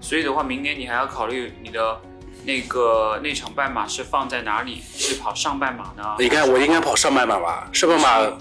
[0.02, 1.97] 所以的话，明年你还要考虑你的
[2.43, 4.82] 那个那场半马是放在哪里？
[4.93, 6.16] 是跑上半马呢？
[6.20, 7.70] 你看我应该跑上半马吧？
[7.72, 8.38] 上半马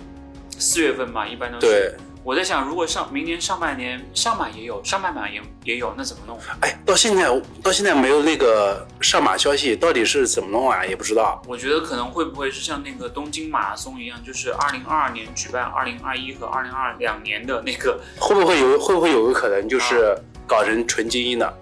[0.59, 1.67] 四月份嘛，一般都是。
[1.67, 1.95] 对，
[2.25, 6.39] 我在想，如果上明年上半年上马也有，上半马也也有，那怎么弄？
[6.61, 7.29] 哎，到现在
[7.63, 10.85] 到现在没有那个上马消息，到底是怎么弄啊？
[10.85, 11.41] 也不知道。
[11.47, 20.17] 我觉得可能会不会是像那个东京马拉松一样，就是二零二二年举办，二零二一和二零二两年的那个会不会有会不会有个可能啊就是
[20.51, 21.59] 搞成纯精英的？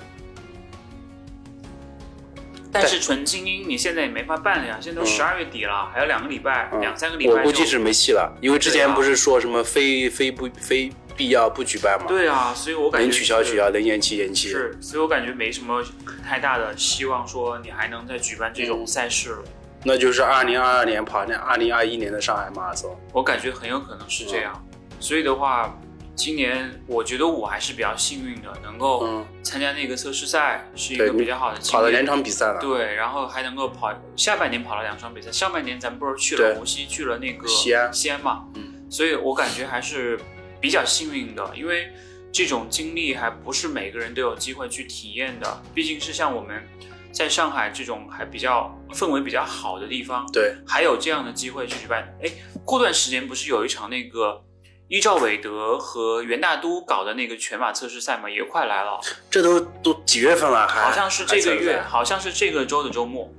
[2.72, 7.34] 但是纯精英你现在也没法办了呀，现在都十二月底了，还有两个礼拜，嗯两三个礼拜。
[7.34, 12.06] 我估计是没戏了，因为之前不是说什么非非不非必要不举办吗？
[12.08, 14.48] 对啊，所以我感觉能取消取消，能延期延期。
[14.48, 15.84] 是，所以我感觉没什么
[16.26, 19.44] 太大的希望说你还能再举办这种赛事了。
[19.84, 22.98] 那就是二零二二年跑那二零二一年的上海马拉松。
[23.12, 24.64] 我感觉很有可能是这样。
[24.98, 25.78] 所以的话，
[26.18, 32.04] 今年我觉得我还是比较幸运的，能够嗯，参加那个测试赛，是一个比较好的跑了两。
[32.04, 32.58] 场比赛了。
[32.60, 40.18] 对，然后还能够跑下半年跑了两场比赛，上半年咱们不是去了对无锡，去了那个西安西安嘛，嗯，所以我感觉还是
[40.60, 41.88] 比较幸运的，因为
[42.32, 46.66] 这种经历还不是每个人都有机会去体验的，毕竟是像我们
[47.12, 52.12] 在上海这种还比较氛围比较好的地方，对，还有这样的机会去举办。
[52.24, 52.30] 哎，
[52.64, 54.42] 过段时间不是有一场那个
[54.88, 58.98] 依照韦德和袁大都搞的那个全马测试赛嘛，也快来了，
[59.30, 60.66] 这都都几月份了？
[60.66, 63.30] 还好像是这个月，好像是这个周的周末。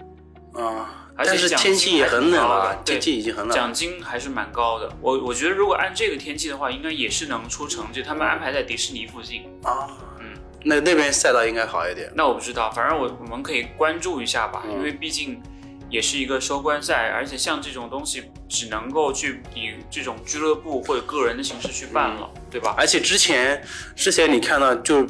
[0.54, 0.86] 嗯，
[1.18, 3.74] 而且但是天气也很冷了天气已经很冷了奖。
[3.74, 4.88] 金还是蛮高的。
[5.02, 8.04] 我我觉得如果按这个天气的话，应该也是能出成绩。
[8.04, 9.90] 他们安排在迪士尼附近，啊，
[10.20, 12.12] 嗯，那那边赛道应该好一点。
[12.16, 15.42] 那我不知道，反正我我们可以关注一下吧，嗯因为毕竟
[15.90, 22.76] 也是一个收官赛，而且像这种东西只能够去以这种俱乐部或者个人的形式去办了，对吧？
[22.78, 23.62] 而且之前
[23.96, 25.06] 之前你看到就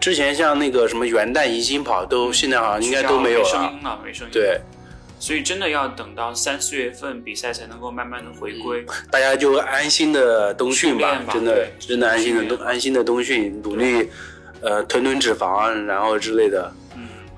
[0.00, 3.44] 之前像那个什么元旦迎新跑都现在好像应该都没有了。
[3.44, 4.60] 没声音了，没声音。，对，
[5.18, 8.86] 所以真的要等到三四月份比赛才能够慢慢的回归。
[9.10, 14.08] 大家就安心的冬训吧，吧真的真的安心的冬安心的冬训，努力
[14.62, 16.87] 呃囤囤脂肪，然后之类的，嗯，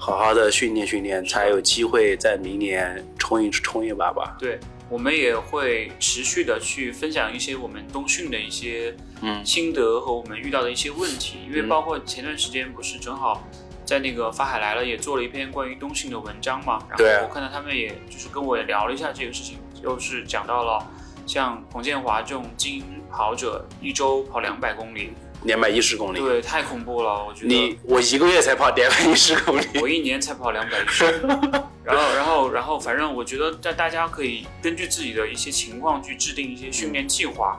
[0.00, 4.34] 好好的训练训练，才有机会在明年冲一冲一把吧。
[4.38, 9.44] 对，我们也会持续的去分享一些我们冬训的一些嗯。
[9.44, 11.68] 心得和我们遇到的一些问题，因为嗯。
[11.68, 13.46] 包括前段时间不是正好
[13.84, 20.82] 在那个法海来了也做了一篇关于冬训的文章嘛，然后我看到他们也就是跟我也聊了一下这个事情，就是讲到了
[21.26, 25.12] 像彭建华这种精英跑者，一周跑两百公里，
[25.44, 27.46] 两百一十公里，对，太恐怖了，我觉得。
[27.46, 31.04] 你我一个月才跑两百 一十公里，我一年才跑两百一十，
[31.82, 37.58] 然后，然后，然后，反正我觉得大大家可以根据自己的一些情况去制定一些训练计划，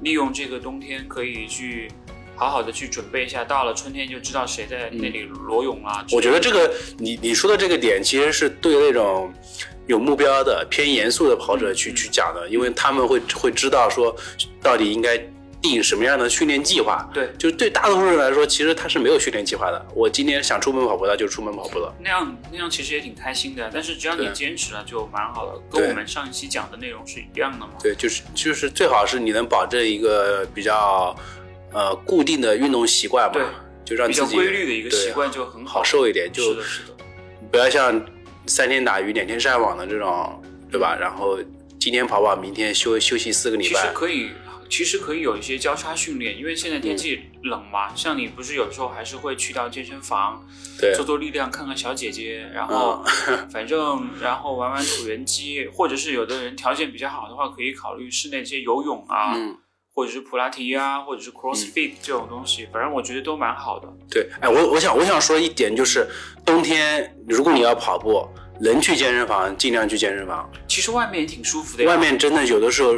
[0.00, 1.90] 利用这个冬天可以去
[2.34, 6.04] 好好的去准备一下，到了春天就知道谁在那里裸泳啦。
[6.10, 9.32] 我觉得这个你你说的这个点，其实是对那种
[9.86, 11.94] 有目标的、偏严肃的跑者去、嗯。
[11.94, 14.14] 去讲的，因为他们会会知道说
[14.60, 15.16] 到底应该
[15.62, 17.08] 定什么样的训练计划。
[17.14, 19.86] 对就是对大多数人来说，其实他是没有训练计划的。
[19.94, 21.94] 我今天想出门跑步，那就出门跑步了。
[22.00, 27.70] 那样那样其实也挺开心的，但是只要你坚持了就蛮好的，跟我们上一期讲的内容是一样的嘛。
[27.80, 31.16] 对，就是就是最好是你能保证一个比较
[31.72, 33.40] 呃固定的运动习惯嘛
[33.84, 36.94] 就让自己规律的一个习惯就很好受一点，就是的，是的。
[37.50, 38.04] 不要像
[38.46, 40.96] 三天打鱼两天晒网的这种，对吧？
[40.98, 41.38] 然后
[41.78, 43.92] 今天跑跑，明天休休息四个礼拜其实。
[43.92, 44.30] 可以，
[44.72, 47.94] 其实可以有一些交叉训练，因为现在天气冷嘛。
[47.94, 50.42] 像你不是有时候还是会去到健身房
[50.80, 53.04] 对做做力量，看看小姐姐，然后、
[53.52, 59.54] 反正然后玩玩椭圆机，或者是有的人条件比较好的话，可以考虑室内这些游泳啊，嗯，
[59.92, 63.86] 或者是普拉提啊，或者是 CrossFit 这种东西，反正我觉得都蛮好的。
[64.10, 66.08] 对，哎，我我想我想说一点就是，
[66.46, 68.26] 冬天如果你要跑步，
[68.62, 70.48] 能去健身房尽量去健身房。
[70.68, 72.94] 其实外面也挺舒服的，外面真的有的时候，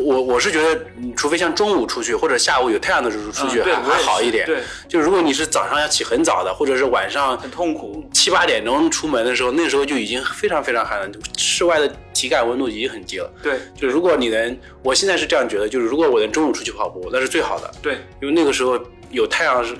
[0.00, 4.46] 我我是觉得，你除非像中午出去或者下午有太阳的时候出去还、好一点。
[4.46, 8.08] 对，就如果你是早上要起很早的，或者是晚上很痛苦。
[8.12, 13.28] 七八点钟出门的时候，那时候就已经非常非常寒了，室外的体感温度已经很低了。
[13.42, 18.78] 对就如果你能，我现在是这样觉得，就是如果我能中午出去跑步，那是最好的，对，因为那个时候
[19.10, 19.74] 有太阳是，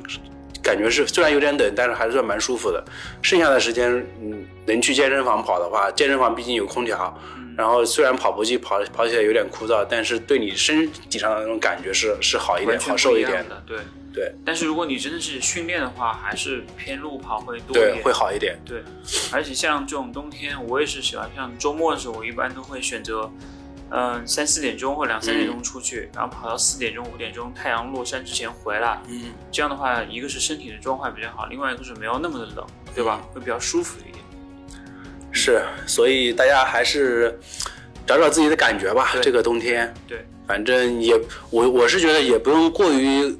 [0.63, 2.85] 感觉是虽然有点冷，但是还是算蛮舒服的。
[3.23, 3.91] 剩下的时间，
[4.21, 13.79] 嗯，能去健身房跑的话，健身房毕竟有空调，嗯然后虽然跑步机跑跑起来有点枯燥，但是对你身体上的那种感觉是是好一点、好受一点对。
[14.13, 18.03] 对但是如果你真的是训练的话，还是偏路跑会多一对，点。
[18.03, 18.59] 会好一点。
[18.67, 18.83] 对，
[19.33, 23.31] 而且像这种冬天，我也是喜欢，像周末的时候，我一般都会选择，
[23.91, 29.01] 嗯、三四点钟或两三点钟出去，然后跑到四点钟、五点钟太阳落山之前回来。
[29.09, 32.65] 嗯，这样的话，一个是身体的状况比较好，另外一个是没有那么的冷，
[32.95, 33.21] 对吧？
[33.33, 34.25] 会比较舒服一点。
[35.33, 37.39] 是，所以大家还是
[38.07, 39.13] 找找自己的感觉吧。
[39.23, 41.19] 这个冬天，对，反正也
[41.51, 43.37] 我我是觉得也不用过于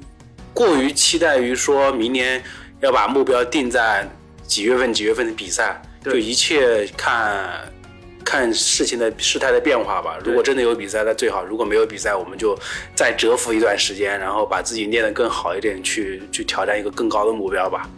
[0.53, 2.41] 过于期待于说明年
[2.79, 4.09] 要把目标定在
[4.43, 7.61] 几月份几月份的比赛，对就一切看
[8.31, 10.17] 看事情的事态的变化吧。
[10.23, 12.57] 如果真的有比赛，那最好；如果没有比赛，我们就
[12.95, 17.89] 再蛰伏一段时间，然后把自己练得更好一点，去去挑战一个更高的目标吧。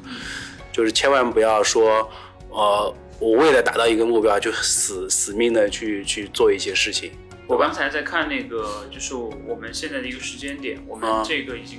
[0.71, 2.09] 就是千万不要说，
[2.49, 7.11] 呃，我为了达到一个目标就死死命的去去做一些事情。
[7.45, 11.77] 我刚才在看那个，就是我们现在的一个时间点，我们啊这个已经，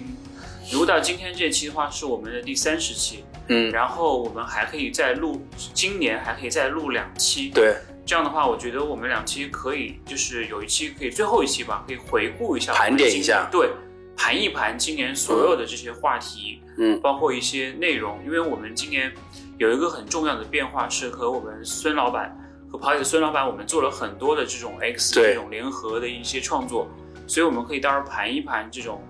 [0.70, 7.48] 如果到今天这期的话，是我们的第三十期，嗯，然后我们还可以再录，今年还可以再录两期。
[7.48, 7.74] 对，
[8.06, 13.48] 这样的话，我觉得我们两期可以，就是有一期可以最后一期吧，可以回顾一下，盘点一下。
[13.50, 13.70] 对，
[14.16, 17.00] 盘一盘今年所有的这些话题，嗯。
[17.00, 19.12] 包括一些内容，因为我们今年
[19.56, 22.36] 有一个很重要的变化是和我们孙老板
[22.70, 26.88] 和跑者孙老板，我们做了很多的这种 X 这种联合的一些创作，
[27.26, 29.02] 所以我们可以到时候盘一盘这种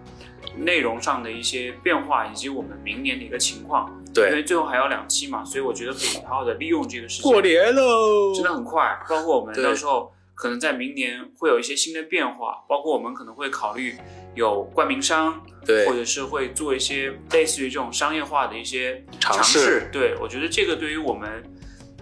[0.56, 3.90] 内容上的一些变化，以及我们明年的一个情况。
[4.14, 7.32] 因，为最后还有两期嘛，所以我觉得可以好好的利用这个时间。
[7.32, 13.96] 过年喽，真的很快，包括我们到时候可能在明年会有一些新的变化，包括我们可能会考虑
[14.34, 19.58] 有冠名商，对或者是会做一些类似于这种商业化的一些尝试。
[19.58, 21.42] 试对我觉得这个对于我们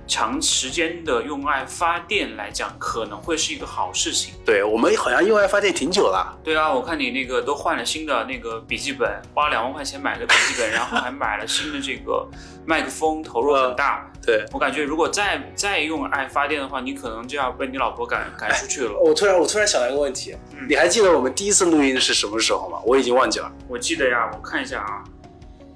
[0.06, 4.34] 长时间的用爱发电来讲，可能会是一个好事情。
[4.44, 6.38] 对我们好像用爱发电挺久了。
[6.42, 12.28] 对啊，我看你那个都换了新的那个笔记本，花了两万块钱买的笔记本，然后还买了新的这个
[12.66, 14.08] 麦克风，投入很大。
[14.24, 18.96] 对我感觉，如果再再用爱发电的话，你可能就要被你老婆赶赶出去了。
[18.96, 22.78] 我突然我突然想到一个问题，嗯你还记得我们第一次录音是什么时候吗？
[22.84, 23.50] 我已经忘记了。
[23.68, 25.02] 我记得呀，我看一下啊，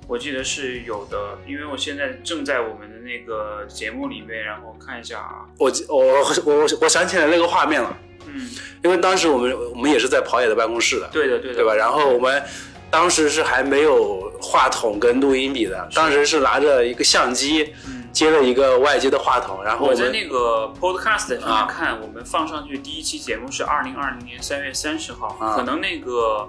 [0.09, 7.97] 我记得是有的，因为我现在正在我们的那个节目里面，然后看一下啊，我记我我我我想起来那个画面了，
[8.27, 8.49] 嗯，
[8.85, 11.75] 因为当时我们我们也是在跑野的办公室的，对的对的，对吧？
[11.75, 12.43] 然后我们
[12.91, 18.05] 当时是还没有话筒跟录音笔的，当时是拿着一个相机，嗯。
[18.17, 21.67] 接了一个外接的话筒，然后我在那个 podcast 上啊。
[21.67, 26.49] 面看，我们放上去第一期节目是二零二零年三月三十号，啊可能那个，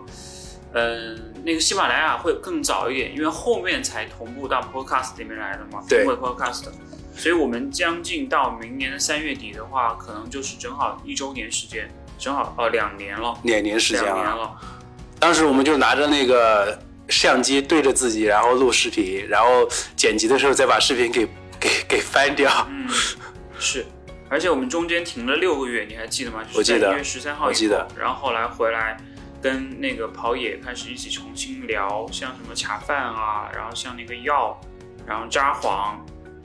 [0.74, 6.65] 嗯、那个喜马拉雅会更早一点，因为后面才同步到 podcast 里面来的嘛，对 podcast，
[7.15, 11.89] 所以我们将近到明年的三月底的话，可能就是正好一周年时间，
[12.20, 14.09] 正好呃两年了，两年时间了。
[14.09, 14.55] 两年了，
[15.20, 16.78] 当时我们就拿着那个
[17.09, 21.28] 相机对着自己，然后录视频，然后剪辑的时候再把视频给
[21.59, 22.68] 给给翻掉。
[22.70, 22.88] 嗯，
[23.57, 23.86] 是。
[24.30, 26.43] 而且我们中间停了六个月，你还记得吗？
[26.53, 28.97] 我记得一月十三号我记得然后后来回来
[29.41, 34.59] 跟那个跑野开始一起重新聊，像什么卡饭啊，然后像那个药，
[35.05, 35.95] 然后札幌，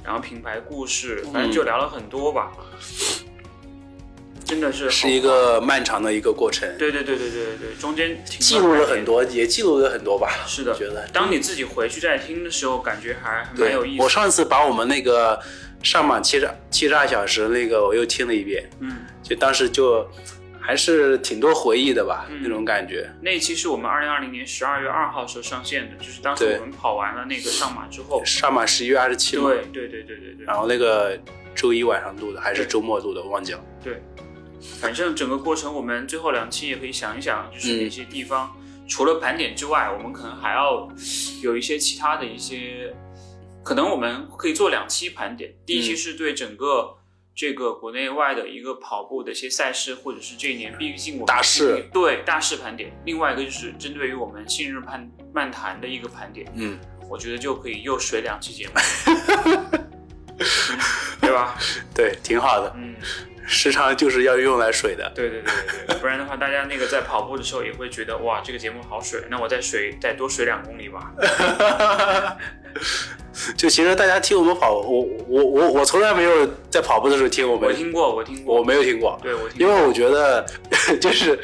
[0.05, 2.53] 然后品牌故事，反正就聊了很多吧。
[4.45, 9.03] 真的是是一个漫长的一个过程，对对对对对对对，中间停记录了很。
[9.03, 10.29] 多，也记录了很多吧。
[10.47, 14.03] 是的觉得当你自己回去再听的时候，感觉还还蛮有意思。
[14.03, 15.41] 我上次把我们那个
[15.83, 20.07] 上榜七十七十二小时那个我又听了一遍，嗯，就当时就
[20.65, 23.11] 还是挺多回忆的吧，嗯那种感觉。
[23.21, 31.19] 那一期是我们二零二零年十二月二号时候上线的，就是当时我们跑完了那个上马之后，上马十一月二十七嘛，对对对对对对然后那个
[31.55, 33.61] 周一晚上录的还是周末录的，我忘记了。
[33.83, 34.01] 对，
[34.81, 38.55] 反正整个过程我们最后两期也可以想一想，就是嗯哪些地方、
[38.89, 40.89] 除了盘点之外，我们可能还要
[41.43, 42.95] 有一些其他的一些，
[43.65, 45.53] 可能我们可以做两期盘点。
[45.67, 46.99] 第一期嗯是对整个。
[47.35, 52.93] 这个国内外的一个跑步的一些赛事，或者是这一年，毕竟我们大事对大事盘点。
[53.05, 56.79] 另外一个就是针对于我们信日漫漫谈的一个盘点，嗯，
[57.09, 58.75] 我觉得就可以又水两期节目，
[61.33, 61.57] 对吧？
[61.95, 62.95] 对，挺好的，嗯，
[63.47, 65.11] 时常就是要用来水的。
[65.15, 65.87] 对对对对。
[65.87, 71.11] 对，不然的话，大家那个在跑步的时候也会觉得哇，这个节目好水，那我再水再多水两公里吧。
[73.57, 80.47] 就其实大家听我们跑，我我我我从来没有在跑步的时候听我们，我听过，我听过，我没有听过，对我听过，因为我觉得
[81.01, 81.39] 就是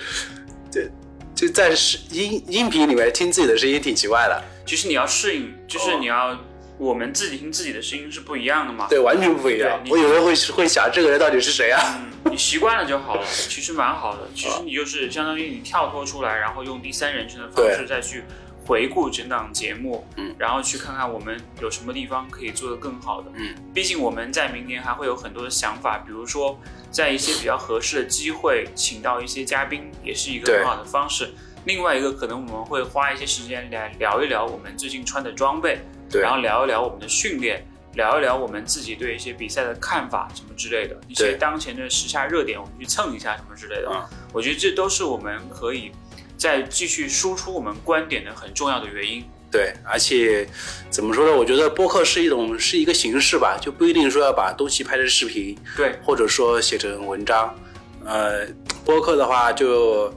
[0.70, 0.90] 对
[1.34, 5.98] 就在视音音频里面听自己的声音挺奇怪的，其实你要适应，就是哦。
[5.98, 6.38] 你要、
[6.78, 8.86] 我们自己听自己的声音是不一样的嘛。
[8.88, 9.80] 对，完全不一样。
[9.90, 11.80] 我有时候会会想，这个人到底是谁啊？
[12.24, 14.28] 嗯，你习惯了就好了， 其实蛮好的。
[14.34, 18.22] 其实你就是相当于你跳脱出来，然后用第三人称的方式再去
[18.64, 23.30] 回顾整档节目，嗯，然后去看看我们有什么地方可以做得更好的。
[23.34, 26.60] 嗯，毕竟我们在明年还会有很多的想法，比如说
[26.90, 31.30] 在一些比较合适的机会，请到一些嘉宾，也是一个很好的方式。
[31.64, 43.88] 另外一个，可能我们会花一些时间来聊一聊我们最近穿的装备，对然后聊一聊我们的训练，聊一聊我们自己对一些比赛的看法什么之类的，一些当前的时下热点，我们去蹭一下什么之类的。
[43.90, 44.02] 嗯
[44.32, 45.90] 我觉得这都是我们可以
[46.36, 49.24] 再继续输出我们观点的很重要的原因。
[49.50, 50.46] 对，而且
[50.90, 51.34] 怎么说呢？
[51.34, 57.54] 我觉得播客是一种是一个形式吧，就不一定说要把东西拍成视频，对，或者说写成文章。
[58.04, 58.46] 呃，
[58.84, 60.12] 播客的话就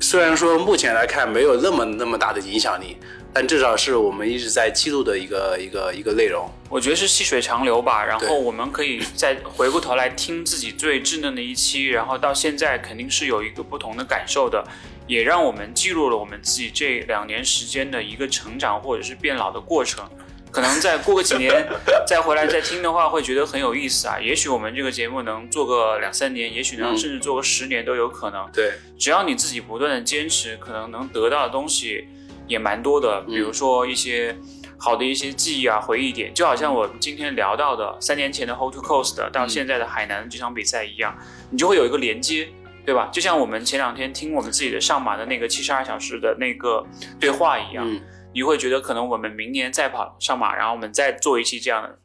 [0.00, 2.98] 虽然说目前来看没有那么那么大的影响力，
[3.32, 6.50] 但至少是我们一直在记录的一个一个一个内容。
[6.68, 8.04] 我觉得是细水长流吧。
[8.04, 14.64] 然后我们可以再回过头来听自己最稚嫩的一期，然后到现在肯定是有一个不同的感受的，
[15.06, 20.08] 也让我们记录了我们自己这两年时间的一个成长或者是变老的过程。
[20.52, 21.64] 可能再过个几年
[22.04, 24.18] 再回来再听的话，会觉得很有意思啊。
[24.18, 28.50] 也许我们这个节目能做个两三年，也许能嗯甚至做个十年都有可能。
[28.52, 32.08] 对，只要你自己不断的坚持，可能能得到的东西
[32.50, 33.22] 也蛮多的。
[33.22, 34.36] 比如说一些
[34.76, 41.16] 好的一些记忆啊、回忆点，就好像我们今天聊到的三年前的 Hold to Coast 到现在的海南这场比赛一样，
[41.50, 42.48] 你就会有一个连接。
[42.82, 43.08] 对吧？
[43.12, 46.84] 就像我们前两天听我们自己的上马的那个七十二小时的那个
[47.20, 48.00] 对话一样，嗯，
[48.34, 51.98] 你会觉得可能我们明年再跑上马，然后我们再做一期这样的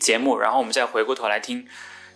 [0.00, 1.66] 节目，然后我们再回过头来听，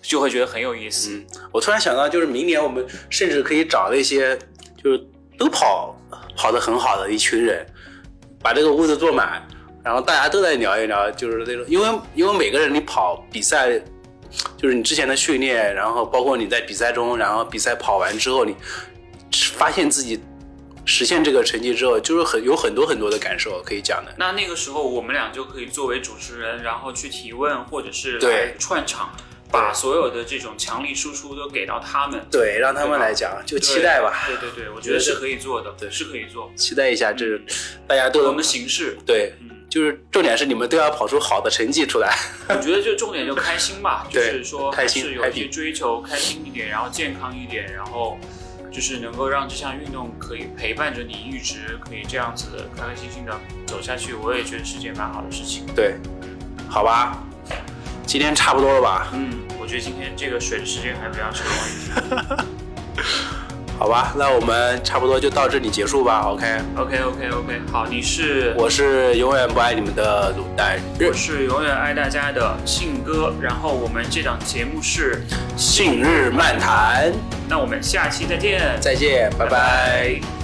[0.01, 1.17] 就会觉得很有意思。
[1.17, 4.39] 嗯我突然想到，就是明年我们甚至可以找那些
[4.83, 5.07] 就是
[5.37, 5.95] 都跑
[6.41, 7.66] 跑得很好的一群人，
[8.41, 9.47] 把这个屋子坐满，
[9.84, 13.78] 然后大家都在聊一聊，就是那种，因为因为每个人你跑比赛，
[14.57, 18.57] 就是你之前的训练，然后包括你在比赛中，然后比赛跑完之后，你
[19.53, 20.18] 发现自己
[20.86, 24.14] 实现这个成绩之后，就是很有很多很多的感受可以讲的。
[24.16, 29.11] 那那个时候我们俩就可以作为主持人，然后去提问，或者是对来串场，
[29.51, 32.24] 把所有的这种强力输出都给到他们。
[32.30, 36.51] 对，让他们来讲，就期待吧，对对对， 我觉得是可以做的，对是可以做。
[36.57, 37.46] 期待一下，这嗯
[37.86, 42.16] 大家都不同的形式，对，嗯，就是重点是你们都要跑出好的成绩出来。
[42.48, 48.18] 我觉得就重点就开心吧， 就是说开心还是有一些追求，开心一点，然后健康一点，然后
[48.70, 52.46] 就是能够让这项运动可以陪伴着你，一直可以这样子
[52.76, 53.36] 开开心心的
[53.66, 55.66] 走下去，我也觉得是件蛮好的事情。
[55.74, 55.96] 对，
[56.68, 57.18] 好吧，
[58.11, 59.07] 今天差不多了吧？
[59.13, 59.31] 嗯，
[59.61, 61.47] 我觉得今天这个水的时间还比较长。
[63.79, 66.23] 好吧，那我们差不多就到这里结束吧。
[66.23, 75.23] OK，OK OK OK，好，你是我是永远不爱你们的卤蛋我，是永远爱大家的信哥，然后我们这档节目是，
[75.57, 77.13] 信日漫谈，
[77.49, 80.39] 那我们下期再见，再见，拜拜拜